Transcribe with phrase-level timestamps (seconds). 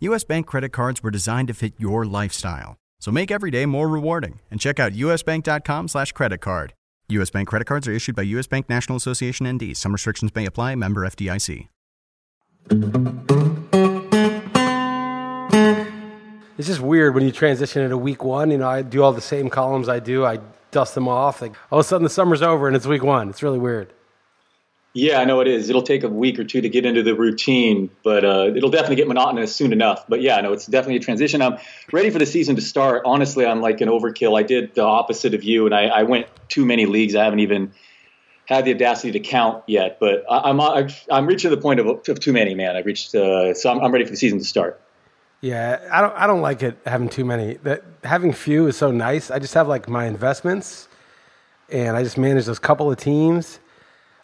[0.00, 2.78] US Bank credit cards were designed to fit your lifestyle.
[3.00, 6.72] So make every day more rewarding and check out usbank.com slash credit card.
[7.10, 9.76] US Bank credit cards are issued by US Bank National Association ND.
[9.76, 10.74] Some restrictions may apply.
[10.74, 11.68] Member FDIC.
[16.56, 18.50] It's just weird when you transition into week one.
[18.50, 20.24] You know, I do all the same columns I do.
[20.24, 20.38] I
[20.70, 21.42] dust them off.
[21.42, 23.28] Like all of a sudden the summer's over and it's week one.
[23.28, 23.92] It's really weird.
[24.92, 25.70] Yeah, I know it is.
[25.70, 28.96] It'll take a week or two to get into the routine, but uh, it'll definitely
[28.96, 30.04] get monotonous soon enough.
[30.08, 31.40] But yeah, no, it's definitely a transition.
[31.42, 31.58] I'm
[31.92, 33.02] ready for the season to start.
[33.04, 34.36] Honestly, I'm like an overkill.
[34.36, 37.14] I did the opposite of you, and I, I went too many leagues.
[37.14, 37.72] I haven't even
[38.46, 40.00] had the audacity to count yet.
[40.00, 42.74] But I, am I'm, I'm reaching the point of, of too many, man.
[42.74, 44.80] I've reached, uh, so I'm, I'm ready for the season to start.
[45.40, 47.54] Yeah, I don't I don't like it having too many.
[47.62, 49.30] That having few is so nice.
[49.30, 50.86] I just have like my investments,
[51.70, 53.58] and I just manage those couple of teams.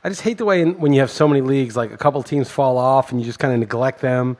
[0.06, 2.22] I just hate the way in, when you have so many leagues, like a couple
[2.22, 4.36] teams fall off, and you just kind of neglect them,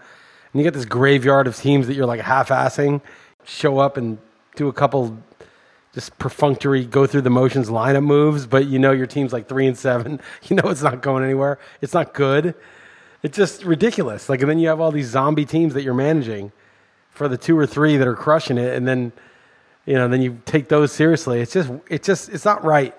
[0.53, 3.01] and you get this graveyard of teams that you're like half-assing.
[3.43, 4.17] Show up and
[4.55, 5.19] do a couple
[5.93, 9.67] just perfunctory go through the motions lineup moves, but you know your team's like three
[9.67, 10.21] and seven.
[10.45, 11.59] You know it's not going anywhere.
[11.81, 12.55] It's not good.
[13.25, 14.29] It's just ridiculous.
[14.29, 16.53] Like, and then you have all these zombie teams that you're managing
[17.11, 19.11] for the two or three that are crushing it, and then
[19.85, 21.41] you know, then you take those seriously.
[21.41, 22.95] It's just, it's just, it's not right.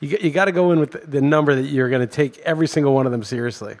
[0.00, 2.68] You you got to go in with the number that you're going to take every
[2.68, 3.76] single one of them seriously.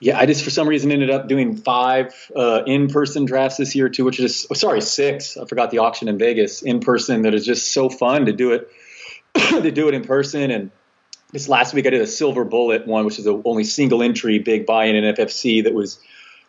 [0.00, 3.88] Yeah, I just for some reason ended up doing five uh, in-person drafts this year
[3.88, 5.36] too, which is oh, sorry six.
[5.36, 7.22] I forgot the auction in Vegas in person.
[7.22, 8.70] That is just so fun to do it
[9.34, 10.50] to do it in person.
[10.50, 10.70] And
[11.30, 14.40] this last week I did a silver bullet one, which is the only single entry
[14.40, 16.00] big buy-in in FFC that was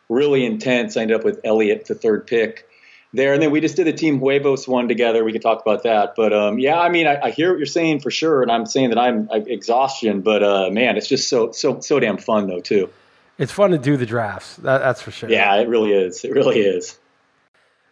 [0.10, 0.98] really intense.
[0.98, 2.68] I ended up with Elliot, the third pick
[3.14, 3.34] there.
[3.34, 5.24] And then we just did a Team Huevos one together.
[5.24, 6.16] We could talk about that.
[6.16, 8.42] But um, yeah, I mean, I, I, hear what you're saying for sure.
[8.42, 12.18] And I'm saying that I'm exhaustion, but uh, man, it's just so, so, so damn
[12.18, 12.90] fun though, too.
[13.38, 14.58] It's fun to do the drafts.
[14.58, 15.30] That, that's for sure.
[15.30, 16.24] Yeah, it really is.
[16.24, 16.98] It really is.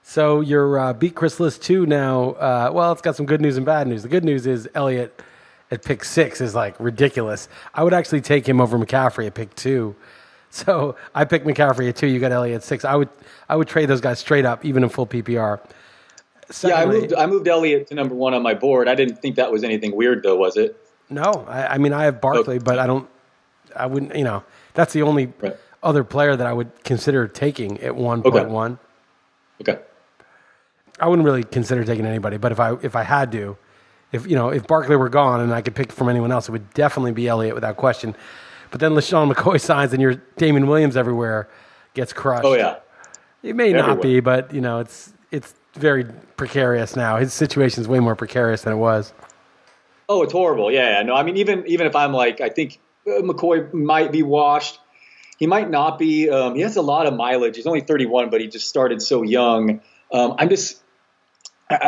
[0.04, 2.32] So your uh, beat Chris Liss two now.
[2.32, 4.04] Uh, well, it's got some good news and bad news.
[4.04, 5.22] The good news is Elliott
[5.72, 7.48] at pick six is like ridiculous.
[7.74, 9.96] I would actually take him over McCaffrey at pick two.
[10.52, 12.08] So I picked McCaffrey at two.
[12.08, 12.86] You got Elliott at six.
[12.86, 13.10] I would
[13.48, 15.60] I would trade those guys straight up, even in full PPR.
[16.50, 18.90] Secondly, yeah, I moved I moved Elliott to number one on my board.
[18.90, 20.78] I didn't think that was anything weird, though, was it?
[21.10, 22.64] No, I, I mean I have Barkley, okay.
[22.64, 23.08] but I don't.
[23.76, 24.14] I wouldn't.
[24.14, 25.56] You know, that's the only right.
[25.82, 28.78] other player that I would consider taking at one point one.
[29.62, 29.80] Okay.
[31.00, 33.58] I wouldn't really consider taking anybody, but if I if I had to,
[34.12, 36.52] if you know if Barkley were gone and I could pick from anyone else, it
[36.52, 38.16] would definitely be Elliott without question.
[38.72, 41.48] But then LeSean McCoy signs and your Damien Williams everywhere
[41.94, 42.46] gets crushed.
[42.46, 42.78] Oh yeah.
[43.44, 43.96] It may Everywhere.
[43.96, 46.06] not be, but you know, it's it's very
[46.38, 47.18] precarious now.
[47.18, 49.14] His situation is way more precarious than it was.
[50.08, 50.72] Oh, it's horrible.
[50.72, 51.04] Yeah, yeah.
[51.04, 54.80] No, I mean, even even if I'm like, I think uh, McCoy might be washed.
[55.40, 56.30] He might not be.
[56.30, 57.56] Um, he has a lot of mileage.
[57.56, 59.82] He's only 31, but he just started so young.
[60.14, 60.80] Um, I'm just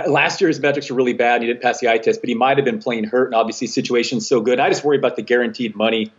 [0.07, 1.35] last year his metrics were really bad.
[1.35, 3.35] And he didn't pass the eye test, but he might have been playing hurt, and
[3.35, 4.59] obviously situation's so good.
[4.59, 6.11] I just worry about the guaranteed money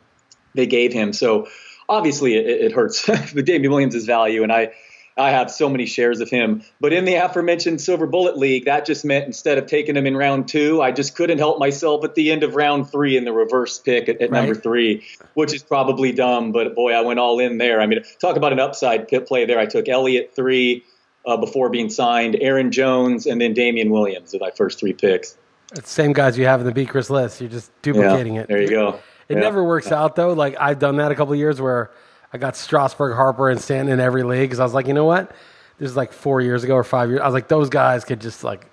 [0.55, 1.13] they gave him.
[1.13, 1.49] So
[1.89, 4.73] obviously it, it hurts the Damien Williams' value, and I
[5.17, 6.63] I have so many shares of him.
[6.81, 10.17] But in the aforementioned Silver Bullet League, that just meant instead of taking him in
[10.17, 13.33] round two, I just couldn't help myself at the end of round three in the
[13.33, 14.41] reverse pick at, at right.
[14.41, 15.05] number three,
[15.35, 16.51] which is probably dumb.
[16.51, 17.81] But boy, I went all in there.
[17.81, 19.59] I mean, talk about an upside pit play there.
[19.59, 20.85] I took Elliott three
[21.25, 25.37] uh, before being signed, Aaron Jones, and then Damien Williams as my first three picks.
[25.73, 27.41] It's the same guys you have in the Beat Chris Liss.
[27.41, 28.49] You're just duplicating yeah, it.
[28.49, 29.01] There you go.
[29.29, 29.41] It yeah.
[29.41, 30.33] never works out though.
[30.33, 31.91] Like I've done that a couple years where
[32.33, 35.05] I got Strasburg, Harper, and Stanton in every league because I was like, you know
[35.05, 35.31] what?
[35.79, 37.21] This is like four years ago or five years.
[37.21, 38.67] I was like, those guys could just like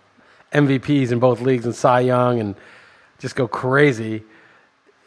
[0.51, 2.55] MVPs in both leagues and Cy Young and
[3.19, 4.23] just go crazy.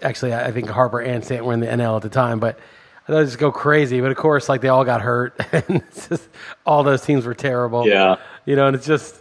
[0.03, 2.59] Actually, I think Harper and Stanton were in the NL at the time, but
[3.05, 5.83] I thought it'd just go crazy, but of course, like they all got hurt, and
[5.89, 6.29] it's just,
[6.65, 7.87] all those teams were terrible.
[7.87, 8.17] Yeah.
[8.47, 9.21] you know, and it's just.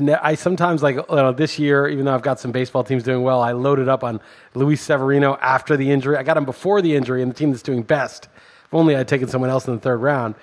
[0.00, 3.22] I sometimes like you know, this year, even though I've got some baseball teams doing
[3.22, 4.20] well, I loaded up on
[4.54, 6.16] Luis Severino after the injury.
[6.16, 8.28] I got him before the injury, and the team that's doing best.
[8.64, 10.34] If only I'd taken someone else in the third round.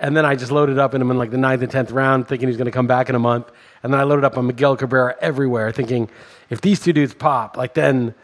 [0.00, 2.28] And then I just loaded up in him in like the ninth and tenth round,
[2.28, 3.50] thinking he's going to come back in a month.
[3.82, 6.10] And then I loaded up on Miguel Cabrera everywhere, thinking
[6.50, 8.14] if these two dudes pop, like then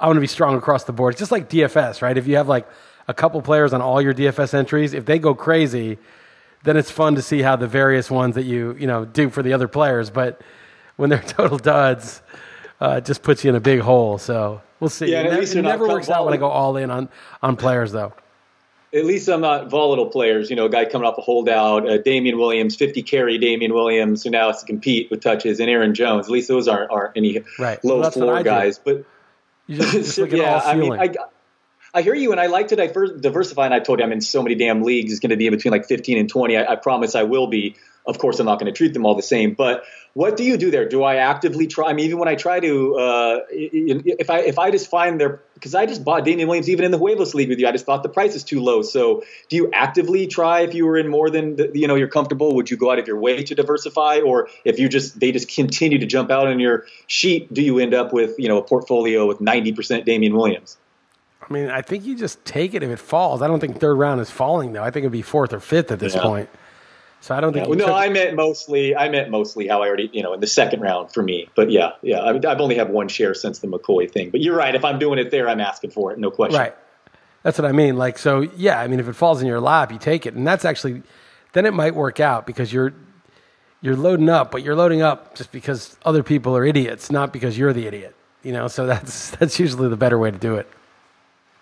[0.00, 1.14] I'm going to be strong across the board.
[1.14, 2.16] It's just like DFS, right?
[2.16, 2.66] If you have like
[3.08, 5.98] a couple players on all your DFS entries, if they go crazy,
[6.64, 9.42] then it's fun to see how the various ones that you you know do for
[9.42, 10.10] the other players.
[10.10, 10.40] But
[10.96, 12.22] when they're total duds,
[12.80, 14.18] uh, it just puts you in a big hole.
[14.18, 15.10] So we'll see.
[15.10, 17.08] Yeah, it at least it never works out when I go all in on
[17.42, 18.12] on players, though.
[18.94, 20.48] At least I'm not volatile players.
[20.48, 24.24] You know, a guy coming off a holdout, uh, Damien Williams, 50 carry Damien Williams,
[24.24, 26.26] who now has to compete with touches, and Aaron Jones.
[26.26, 27.84] At least those aren't, aren't any Right.
[27.84, 28.78] Low I floor guys.
[28.78, 29.04] But
[29.66, 30.94] You just, just yeah, I mean.
[30.94, 31.14] I,
[31.94, 33.64] I hear you, and I like to diver- diversify.
[33.64, 35.12] And I told you I'm in so many damn leagues.
[35.12, 36.56] It's going to be in between like 15 and 20.
[36.56, 37.76] I, I promise I will be.
[38.06, 39.52] Of course, I'm not going to treat them all the same.
[39.52, 40.88] But what do you do there?
[40.88, 41.90] Do I actively try?
[41.90, 45.42] I mean, even when I try to, uh, if I if I just find their
[45.54, 47.68] because I just bought Damien Williams even in the Huevos League with you.
[47.68, 48.80] I just thought the price is too low.
[48.80, 52.08] So, do you actively try if you were in more than the, you know you're
[52.08, 52.54] comfortable?
[52.54, 55.54] Would you go out of your way to diversify, or if you just they just
[55.54, 58.62] continue to jump out on your sheet, do you end up with you know a
[58.62, 60.78] portfolio with 90% Damien Williams?
[61.48, 63.40] I mean, I think you just take it if it falls.
[63.42, 64.82] I don't think third round is falling though.
[64.82, 66.22] I think it'd be fourth or fifth at this Yeah.
[66.22, 66.48] point.
[67.20, 67.68] So I don't think.
[67.68, 68.94] Well, you no, I meant mostly.
[68.94, 71.48] I meant mostly how I already, you know, in the second round for me.
[71.56, 74.30] But yeah, yeah, I mean, I've only had one share since the McCoy thing.
[74.30, 74.72] But you're right.
[74.74, 76.60] If I'm doing it there, I'm asking for it, no question.
[76.60, 76.74] Right.
[77.42, 77.96] That's what I mean.
[77.96, 80.46] Like, so yeah, I mean, if it falls in your lap, you take it, and
[80.46, 81.02] that's actually,
[81.54, 82.92] then it might work out because you're,
[83.80, 87.56] you're loading up, but you're loading up just because other people are idiots, not because
[87.58, 88.14] you're the idiot.
[88.44, 90.68] You know, so that's that's usually the better way to do it.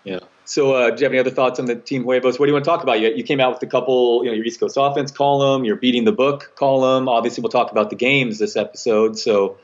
[0.07, 0.19] Yeah.
[0.45, 2.39] So, uh, do you have any other thoughts on the Team Huevos?
[2.39, 3.01] What do you want to talk about?
[3.01, 5.75] You, you came out with a couple, you know, your East Coast offense column, your
[5.75, 7.09] beating the book column.
[7.09, 9.19] Obviously, we'll talk about the games this episode.
[9.19, 9.57] So,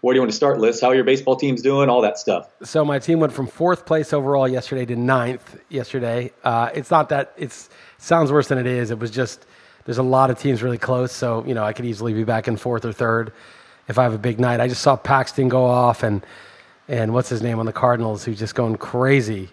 [0.00, 0.80] where do you want to start, Liss?
[0.80, 1.88] How are your baseball teams doing?
[1.88, 2.48] All that stuff.
[2.62, 6.32] So my team went from fourth place overall yesterday to ninth yesterday.
[6.44, 8.90] Uh, it's not that it's sounds worse than it is.
[8.90, 9.44] It was just
[9.84, 12.46] there's a lot of teams really close, so you know I could easily be back
[12.46, 13.32] in fourth or third
[13.88, 14.60] if I have a big night.
[14.60, 16.24] I just saw Paxton go off and
[16.88, 19.50] and what's his name on the Cardinals who's just going crazy.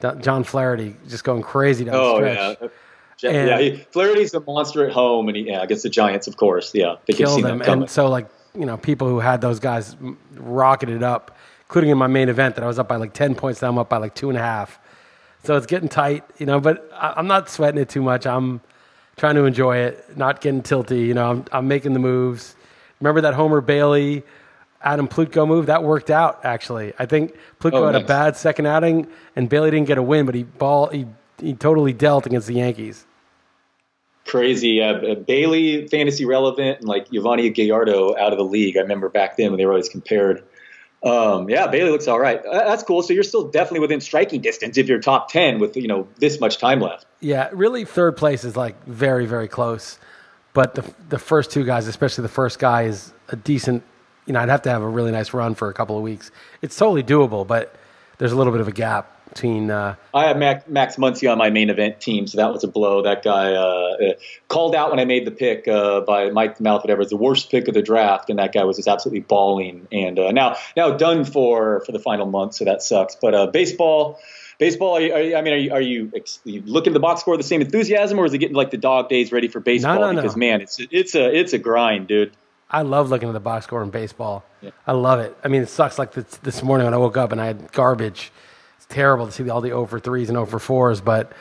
[0.00, 2.58] John Flaherty just going crazy down the Oh stretch.
[2.60, 2.68] yeah.
[3.20, 6.28] Yeah, And- yeah, he, Flaherty's a monster at home, and he, yeah, against the Giants,
[6.28, 6.72] of course.
[6.72, 7.60] Yeah, they see them.
[7.62, 9.96] And so, like, you know, people who had those guys
[10.34, 11.36] rocketed up,
[11.66, 13.78] including in my main event that I was up by like 10 points, now I'm
[13.78, 14.78] up by like two and a half.
[15.44, 18.26] So it's getting tight, you know, but I, I'm not sweating it too much.
[18.26, 18.60] I'm
[19.16, 21.04] trying to enjoy it, not getting tilty.
[21.06, 22.54] You know, I'm, I'm making the moves.
[23.00, 24.22] Remember that Homer Bailey,
[24.82, 25.66] Adam Plutko move?
[25.66, 26.92] That worked out, actually.
[26.98, 30.26] I think Plutko Oh, had a bad second outing, and Bailey didn't get a win,
[30.26, 31.06] but he ball he,
[31.40, 33.04] he totally dealt against the Yankees.
[34.26, 34.82] Crazy.
[34.82, 38.76] Uh, Bailey, fantasy relevant, and like Yovani Gallardo out of the league.
[38.76, 40.44] I remember back then when they were always compared.
[41.02, 42.42] Um, yeah, Bailey looks all right.
[42.52, 43.02] That's cool.
[43.02, 46.40] So you're still definitely within striking distance if you're top ten with you know this
[46.40, 47.06] much time left.
[47.20, 49.98] Yeah, really, third place is like very, very close.
[50.52, 53.82] But the the first two guys, especially the first guy, is a decent.
[54.28, 56.30] You know, I'd have to have a really nice run for a couple of weeks.
[56.62, 57.74] It's totally doable, but
[58.18, 59.70] there's a little bit of a gap between.
[59.70, 62.68] Uh, I have Max, Max Muncy on my main event team, so that was a
[62.68, 63.02] blow.
[63.02, 64.12] That guy uh, uh,
[64.48, 67.50] called out when I made the pick uh, by Mike Mouth, whatever, was the worst
[67.50, 69.88] pick of the draft, and that guy was just absolutely balling.
[69.90, 73.16] And uh, now, now done for for the final month, so that sucks.
[73.16, 74.18] But uh, baseball,
[74.58, 74.96] baseball.
[74.96, 77.00] Are you, are you, I mean, are you, are you, ex- you looking at the
[77.00, 79.48] box score with the same enthusiasm, or is it getting like the dog days ready
[79.48, 79.94] for baseball?
[80.00, 80.20] no, no.
[80.20, 82.32] because man, it's it's a it's a grind, dude.
[82.70, 84.44] I love looking at the box score in baseball.
[84.86, 85.36] I love it.
[85.42, 85.98] I mean, it sucks.
[85.98, 88.30] Like this, this morning when I woke up and I had garbage.
[88.76, 91.32] It's terrible to see all the over threes and over fours, but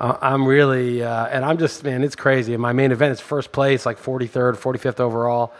[0.00, 2.54] uh, I'm really uh, and I'm just man, it's crazy.
[2.54, 5.52] And my main event, it's first place, like 43rd, 45th overall,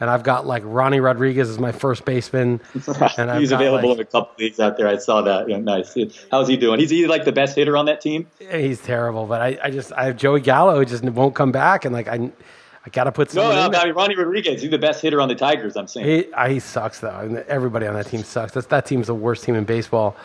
[0.00, 3.98] and I've got like Ronnie Rodriguez as my first baseman, and He's got, available like-
[3.98, 4.88] in a couple leagues out there.
[4.88, 5.48] I saw that.
[5.48, 5.96] Yeah, nice.
[6.30, 6.80] How's he doing?
[6.80, 8.26] He's he like the best hitter on that team.
[8.38, 11.84] He's terrible, but I, I just I have Joey Gallo who just won't come back,
[11.84, 12.30] and like I
[12.90, 13.78] I got to put No, no.
[13.78, 14.62] I mean Ronnie Rodriguez.
[14.62, 15.76] He's the best hitter on the Tigers.
[15.76, 16.06] I'm saying.
[16.06, 17.10] He, uh, he sucks though.
[17.10, 18.52] I mean, everybody on that team sucks.
[18.52, 20.16] That's, that team's the worst team in baseball.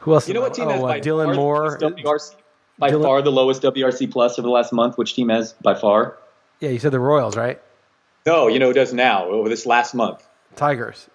[0.00, 0.28] Who else?
[0.28, 1.78] You know what team oh, has uh, by Dylan far Moore.
[1.78, 2.34] WRC,
[2.78, 4.98] by Dylan- far the lowest WRC plus over the last month?
[4.98, 6.18] Which team has by far?
[6.60, 7.60] Yeah, you said the Royals, right?
[8.26, 10.26] No, you know who does now over this last month?
[10.56, 11.08] Tigers.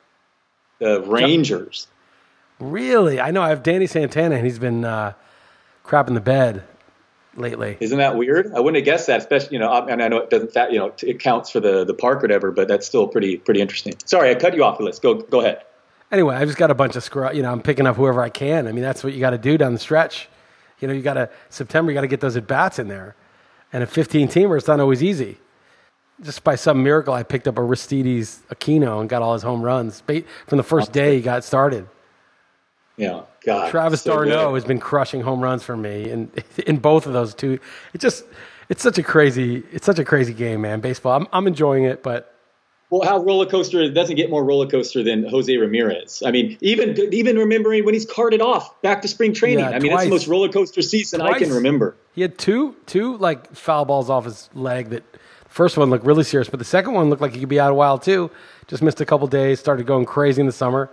[0.80, 1.88] The Rangers.
[2.60, 3.20] Really?
[3.20, 3.44] I know.
[3.44, 5.14] I have Danny Santana, and he's been uh,
[5.86, 6.64] crapping the bed
[7.36, 7.78] lately.
[7.80, 8.54] Isn't that weird?
[8.54, 9.20] I wouldn't have guessed that.
[9.20, 11.84] Especially, you know, and I know it doesn't, that, you know, it counts for the
[11.84, 13.94] the park or whatever, but that's still pretty pretty interesting.
[14.06, 15.64] Sorry, I cut you off, Let's Go go ahead.
[16.12, 17.32] Anyway, I just got a bunch of screw.
[17.34, 18.68] You know, I'm picking up whoever I can.
[18.68, 20.30] I mean, that's what you got to do down the stretch.
[20.80, 23.16] You know, you got to September, you got to get those at bats in there,
[23.72, 25.40] and a 15 teamer, it's not always easy.
[26.22, 29.62] Just by some miracle, I picked up a Aristides Aquino and got all his home
[29.62, 31.88] runs from the first day he got started.
[32.98, 33.72] Yeah, God.
[33.72, 34.56] Travis so d'Arnaud good.
[34.56, 36.32] has been crushing home runs for me, and
[36.68, 37.60] in both of those two,
[37.94, 38.26] it just
[38.70, 40.80] it's such a crazy it's such a crazy game, man.
[40.80, 42.34] Baseball, I'm I'm enjoying it, but
[42.94, 46.22] well, how roller coaster it doesn't get more roller coaster than Jose Ramirez.
[46.24, 49.66] I mean, even even remembering when he's carted off back to spring training.
[49.66, 50.02] Yeah, I mean, twice.
[50.02, 51.34] that's the most roller coaster season twice.
[51.34, 51.96] I can remember.
[52.14, 54.90] He had two two like foul balls off his leg.
[54.90, 55.04] That
[55.48, 57.72] first one looked really serious, but the second one looked like he could be out
[57.72, 58.30] a while too.
[58.68, 59.60] Just missed a couple days.
[59.60, 60.92] Started going crazy in the summer.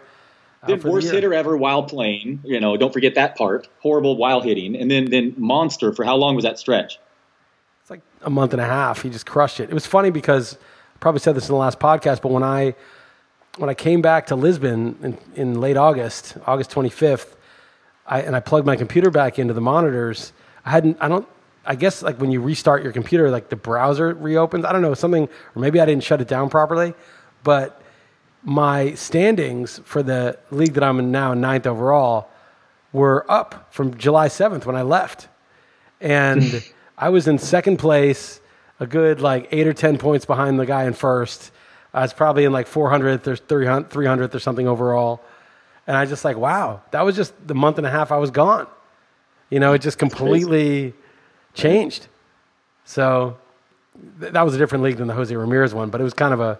[0.66, 2.40] Then worst the hitter ever while playing.
[2.44, 3.68] You know, don't forget that part.
[3.78, 6.98] Horrible while hitting, and then then monster for how long was that stretch?
[7.80, 9.02] It's like a month and a half.
[9.02, 9.70] He just crushed it.
[9.70, 10.58] It was funny because
[11.00, 12.74] probably said this in the last podcast, but when I
[13.56, 17.34] when I came back to Lisbon in, in late August, August 25th,
[18.06, 20.32] I, and I plugged my computer back into the monitors,
[20.64, 21.26] I hadn't, I don't,
[21.64, 24.64] I guess like when you restart your computer, like the browser reopens.
[24.64, 26.94] I don't know, something, or maybe I didn't shut it down properly,
[27.42, 27.79] but
[28.42, 32.28] my standings for the league that I'm in now, ninth overall,
[32.92, 35.28] were up from July 7th when I left.
[36.00, 36.64] And
[36.98, 38.40] I was in second place
[38.78, 41.52] a good like eight or 10 points behind the guy in first.
[41.92, 45.20] I was probably in like 400th or 300th or something overall.
[45.86, 48.30] And I just like, wow, that was just the month and a half I was
[48.30, 48.66] gone.
[49.50, 50.94] You know, it just completely
[51.52, 52.06] changed.
[52.84, 53.36] So
[54.20, 56.32] th- that was a different league than the Jose Ramirez one, but it was kind
[56.32, 56.58] of a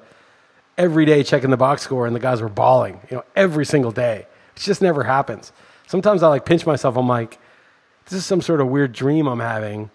[0.80, 3.92] every day checking the box score and the guys were balling, you know, every single
[3.92, 4.26] day.
[4.56, 5.52] It just never happens.
[5.87, 6.96] Sometimes I like pinch myself.
[6.96, 7.38] I'm like,
[8.06, 9.90] this is some sort of weird dream I'm having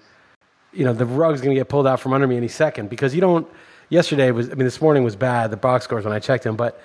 [0.76, 3.16] you know, the rug's going to get pulled out from under me any second because
[3.16, 3.48] you don't.
[3.90, 6.56] Yesterday was, I mean, this morning was bad, the box scores when I checked them,
[6.56, 6.82] but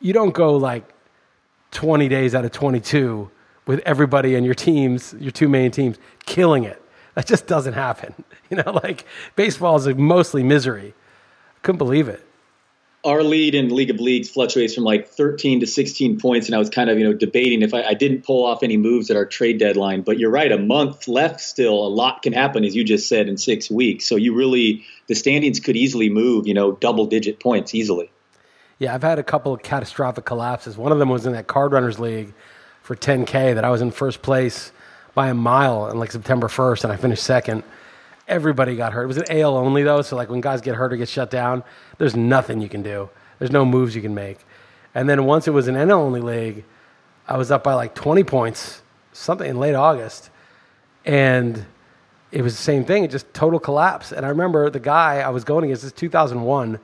[0.00, 0.82] you don't go like
[1.72, 3.30] 20 days out of 22
[3.66, 6.82] with everybody and your teams, your two main teams, killing it.
[7.14, 8.14] That just doesn't happen.
[8.50, 10.92] You know, like baseball is mostly misery.
[10.92, 12.22] I couldn't believe it
[13.04, 16.58] our lead in League of Leagues fluctuates from like 13 to 16 points, and I
[16.58, 19.16] was kind of you know debating if I, I, didn't pull off any moves at
[19.16, 20.02] our trade deadline.
[20.02, 21.74] But you're right, a month left still.
[21.74, 24.06] A lot can happen, as you just said, in six weeks.
[24.06, 28.10] So you really the standings could easily move, you know, double digit points easily.
[28.78, 30.76] Yeah, I've had a couple of catastrophic collapses.
[30.76, 32.32] One of them was in that Card Runners League
[32.82, 34.72] for 10K that I was in first place
[35.14, 37.64] by a mile on like September 1st, and I finished second
[38.32, 39.04] everybody got hurt.
[39.04, 41.30] It was an AL only though, so like when guys get hurt or get shut
[41.30, 41.62] down,
[41.98, 43.10] there's nothing you can do.
[43.38, 44.38] There's no moves you can make.
[44.94, 46.64] And then once it was an NL only league,
[47.26, 50.30] I was up by like 20 points, something in late August,
[51.04, 51.64] and
[52.30, 53.04] it was the same thing.
[53.04, 54.12] It just total collapse.
[54.12, 56.78] And I remember the guy I was going against, this 2001,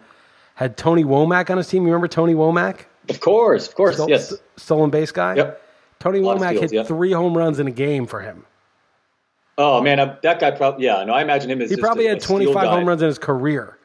[0.55, 1.83] had Tony Womack on his team.
[1.83, 2.81] You remember Tony Womack?
[3.09, 4.35] Of course, of course, Stol- yes.
[4.57, 5.37] Stolen base guy.
[5.37, 5.63] Yep.
[5.99, 6.87] Tony Womack skills, hit yep.
[6.87, 8.45] three home runs in a game for him.
[9.59, 11.03] Oh man, that guy probably yeah.
[11.05, 13.77] No, I imagine him as he probably a, had 25 home runs in his career,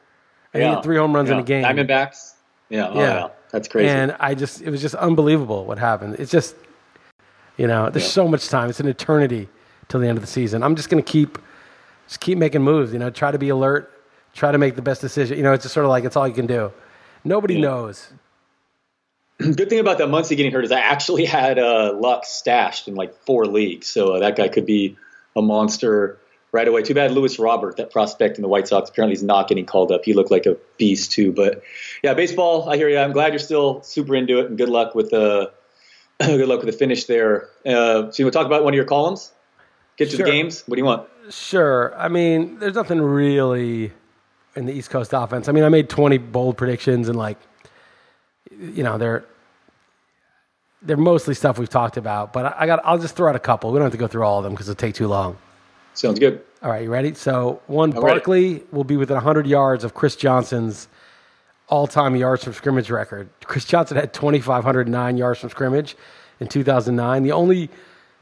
[0.54, 0.70] and yeah.
[0.70, 1.36] he had three home runs yeah.
[1.36, 1.64] in a game.
[1.64, 2.34] Diamondbacks,
[2.70, 3.28] yeah, oh, yeah.
[3.52, 3.90] that's crazy.
[3.90, 6.18] And I just it was just unbelievable what happened.
[6.20, 6.56] It's just
[7.58, 8.70] you know there's so much time.
[8.70, 9.50] It's an eternity
[9.88, 10.62] till the end of the season.
[10.62, 11.40] I'm just gonna keep
[12.08, 12.94] just keep making moves.
[12.94, 13.92] You know, try to be alert,
[14.34, 15.38] try to make the best decision.
[15.38, 16.72] You know, it's just sort of like it's all you can do.
[17.24, 18.14] Nobody knows.
[19.40, 22.94] Good thing about that Muncy getting hurt is I actually had uh, Lux stashed in
[22.94, 24.98] like four leagues, so uh, that guy could be
[25.36, 26.20] a monster
[26.52, 26.84] right away.
[26.84, 29.92] Too bad Luis Robert, that prospect in the White Sox, apparently is not getting called
[29.92, 30.06] up.
[30.06, 31.34] He looked like a beast too.
[31.34, 31.64] But
[32.04, 32.70] yeah, baseball.
[32.70, 33.00] I hear you.
[33.00, 35.52] I'm glad you're still super into it, and good luck with the
[36.20, 37.50] good luck with the finish there.
[37.66, 39.32] Uh, so you want to talk about one of your columns?
[39.98, 40.26] Get to sure.
[40.26, 40.64] the games.
[40.68, 41.08] What do you want?
[41.30, 41.94] Sure.
[41.98, 43.92] I mean, there's nothing really
[44.56, 45.48] in the East Coast offense.
[45.48, 47.38] I mean, I made 20 bold predictions, and like,
[48.52, 49.26] you know, they're
[50.84, 53.72] they're mostly stuff we've talked about, but I got I'll just throw out a couple.
[53.72, 55.38] We don't have to go through all of them because it'll take too long.
[55.94, 56.42] Sounds good.
[56.62, 57.14] All right, you ready?
[57.14, 58.66] So one, I'm Barkley ready.
[58.72, 60.88] will be within 100 yards of Chris Johnson's
[61.68, 63.30] all-time yards from scrimmage record.
[63.46, 65.96] Chris Johnson had 2,509 yards from scrimmage
[66.40, 67.24] in 2009.
[67.24, 67.70] The only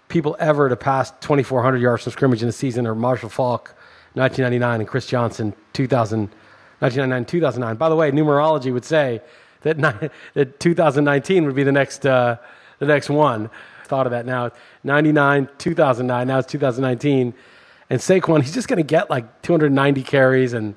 [0.10, 3.74] people ever to pass 2,400 yards from scrimmage in a season are Marshall Faulk,
[4.14, 6.30] 1999, and Chris Johnson, 2000,
[6.80, 7.76] 1999, 2009.
[7.78, 9.22] By the way, numerology would say
[9.62, 12.38] that, ni- that 2019 would be the next, uh,
[12.80, 13.50] the next one.
[13.86, 14.52] Thought of that now.
[14.84, 17.34] 99, 2009, now it's 2019.
[17.90, 20.76] And Saquon, he's just going to get like 290 carries and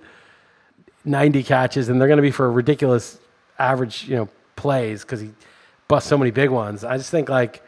[1.05, 3.19] 90 catches, and they're going to be for ridiculous
[3.59, 5.31] average, you know, plays because he
[5.87, 6.85] busts so many big ones.
[6.85, 7.62] I just think like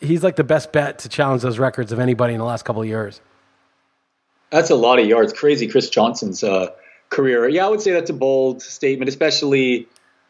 [0.00, 2.82] he's like the best bet to challenge those records of anybody in the last couple
[2.82, 3.20] of years.
[4.50, 5.32] That's a lot of yards.
[5.32, 6.70] Crazy, Chris Johnson's uh,
[7.10, 7.48] career.
[7.48, 9.86] Yeah, I would say that's a bold statement, especially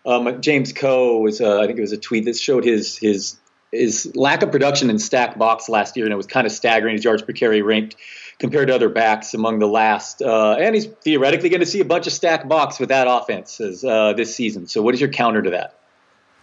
[0.07, 3.37] um, James Coe was, uh, I think it was a tweet that showed his his
[3.73, 6.95] his lack of production in stack box last year, and it was kind of staggering.
[6.95, 7.97] His yards per carry ranked
[8.38, 10.23] compared to other backs among the last.
[10.23, 13.61] Uh, and he's theoretically going to see a bunch of stack box with that offense
[13.61, 14.67] uh, this season.
[14.67, 15.75] So, what is your counter to that?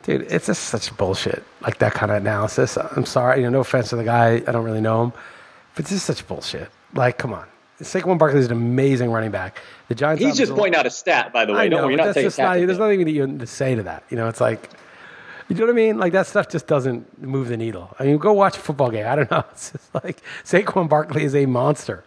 [0.04, 1.44] Dude, it's just such bullshit.
[1.62, 2.78] Like that kind of analysis.
[2.78, 4.36] I'm sorry, you know, no offense to the guy.
[4.36, 5.14] I don't really know him,
[5.74, 6.70] but it's just such bullshit.
[6.94, 7.48] Like, come on.
[7.82, 9.60] Saquon Barkley is an amazing running back.
[9.89, 10.24] The Giants.
[10.24, 11.60] He's just pointing out a stat, by the way.
[11.60, 14.03] I know, no, you're not that's just not, there's nothing even to say to that.
[14.10, 14.70] You know, it's like,
[15.50, 15.98] you know what I mean?
[15.98, 17.94] Like that stuff just doesn't move the needle.
[18.00, 19.05] I mean, go watch a football game.
[19.05, 19.44] I don't know.
[19.51, 22.03] It's just like Saquon Barkley is a monster.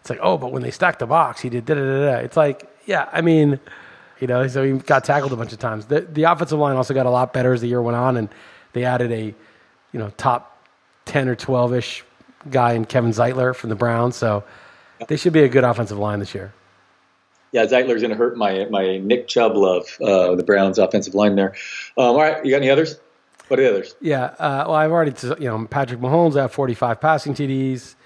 [0.00, 2.18] It's like, oh, but when they stacked the box, he did da da da da.
[2.18, 3.58] It's like, yeah, I mean,
[4.20, 5.86] you know, so he got tackled a bunch of times.
[5.86, 8.28] The, the offensive line also got a lot better as the year went on, and
[8.72, 9.34] they added a,
[9.92, 10.66] you know, top
[11.06, 12.04] 10 or 12 ish
[12.50, 14.16] guy in Kevin Zeitler from the Browns.
[14.16, 14.44] So
[15.08, 16.52] they should be a good offensive line this year.
[17.52, 21.34] Yeah, Zeitler's going to hurt my my Nick Chubb love, uh, the Browns offensive line
[21.34, 21.54] there.
[21.96, 23.00] Um, all right, you got any others?
[23.48, 23.96] What are the others?
[24.00, 27.96] Yeah, uh, well, I've already, you know, Patrick Mahomes at 45 passing TDs.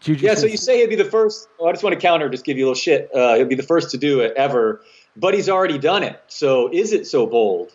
[0.00, 1.48] Juju yeah, so you say he'd be the first.
[1.60, 3.08] Oh, I just want to counter, just give you a little shit.
[3.14, 4.82] Uh, he'll be the first to do it ever,
[5.16, 6.20] but he's already done it.
[6.26, 7.72] So is it so bold?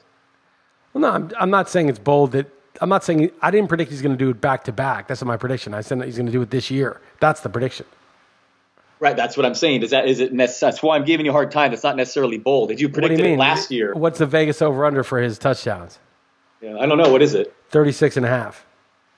[0.94, 2.34] Well, no, I'm, I'm not saying it's bold.
[2.34, 2.48] That
[2.82, 5.08] I'm not saying I didn't predict he's going to do it back to back.
[5.08, 5.74] That's my prediction.
[5.74, 7.00] I said that he's going to do it this year.
[7.20, 7.86] That's the prediction.
[9.02, 9.82] Right, that's what I'm saying.
[9.82, 10.38] Is that is it?
[10.38, 11.72] That's why I'm giving you a hard time.
[11.72, 12.70] That's not necessarily bold.
[12.70, 13.96] Did you predict you it last year?
[13.96, 15.98] What's the Vegas over under for his touchdowns?
[16.62, 17.12] Yeah, I don't know.
[17.12, 17.52] What is it?
[17.70, 18.64] 36 and a half.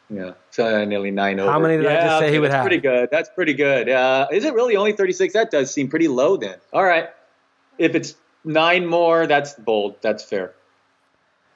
[0.09, 1.51] Yeah, so nearly nine over.
[1.51, 2.63] How many did yeah, I just say okay, he would that's have?
[2.63, 3.09] Pretty good.
[3.11, 3.89] That's pretty good.
[3.89, 5.33] Uh, is it really only 36?
[5.33, 6.37] That does seem pretty low.
[6.37, 7.09] Then, all right.
[7.77, 9.97] If it's nine more, that's bold.
[10.01, 10.53] That's fair.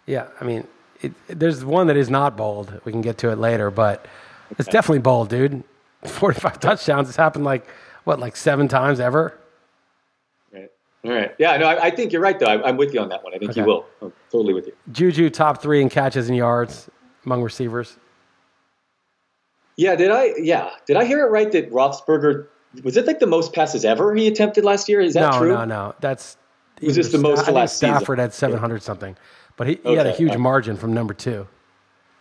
[0.06, 0.68] Yeah, I mean,
[1.02, 2.82] it, there's one that is not bold.
[2.84, 4.06] We can get to it later, but
[4.60, 5.64] it's definitely bold, dude.
[6.06, 7.08] 45 touchdowns.
[7.08, 7.66] It's happened like
[8.08, 9.38] what, like seven times ever?
[10.54, 10.72] Right.
[11.04, 11.36] All right.
[11.38, 12.46] Yeah, no, I, I think you're right, though.
[12.46, 13.34] I, am with you on that one.
[13.34, 13.62] I think Okay.
[13.62, 13.86] you will.
[14.02, 14.74] I'm totally with you.
[14.94, 16.90] Juju top three in catches and yards
[17.26, 17.98] among receivers.
[19.76, 20.34] Yeah, did I?
[20.38, 22.48] Yeah, did I hear it right that Roethlisberger
[22.84, 25.02] was it like the most passes ever he attempted last year?
[25.02, 25.50] Is that no, true?
[25.50, 25.66] no, no.
[25.66, 25.96] No.
[26.00, 26.38] That's
[26.82, 27.96] Was this the most I last season?
[27.96, 29.16] Stafford had 700 something,
[29.56, 31.48] but he, he had a huge margin from number two.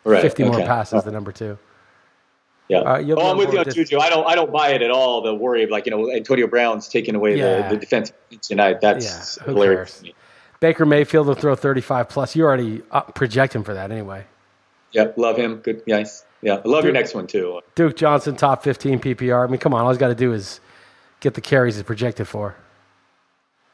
[0.05, 0.23] Right.
[0.23, 0.67] 50 more okay.
[0.67, 1.59] passes than number two.
[2.69, 2.99] Yeah.
[2.99, 3.71] you'll oh, I'm with you on.
[3.71, 3.99] Juju.
[3.99, 4.27] I don't.
[4.27, 5.23] I don't buy it at all.
[5.23, 7.69] The worry of like you know Antonio Brown's taking away Yeah.
[7.69, 8.81] the, the defense tonight.
[8.81, 10.03] That's Yeah, hilarious.
[10.59, 12.35] Baker Mayfield will throw 35 plus.
[12.35, 14.25] You already uh, project him for that anyway.
[14.93, 15.57] Yep, love him.
[15.57, 16.25] Good, nice.
[16.43, 17.61] Yeah, I love your next one too.
[17.75, 19.47] Duke Johnson, top 15 PPR.
[19.47, 19.83] I mean, come on.
[19.83, 20.61] All he's got to do is
[21.21, 22.57] get the carries he's projected for.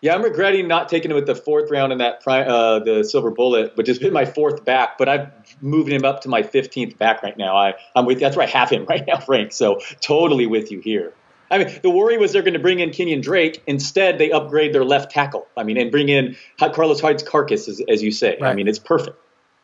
[0.03, 3.05] Yeah, I'm regretting not taking him with the fourth round in that pri- uh, the
[3.05, 4.99] silver bullet, but just been my fourth back.
[4.99, 5.31] But I've
[5.63, 7.57] moved him up to my 15th back right now.
[7.57, 9.53] I, I'm with that's where I have him right now, Frank.
[9.53, 11.15] So totally with you here.
[11.53, 13.63] I mean, the worry was they're going to bring in Kenyan Drake.
[13.67, 15.47] Instead, they upgrade their left tackle.
[15.57, 18.39] I mean, and bring in Carlos Hyde's carcass, as, as you say.
[18.43, 19.17] I mean, it's perfect.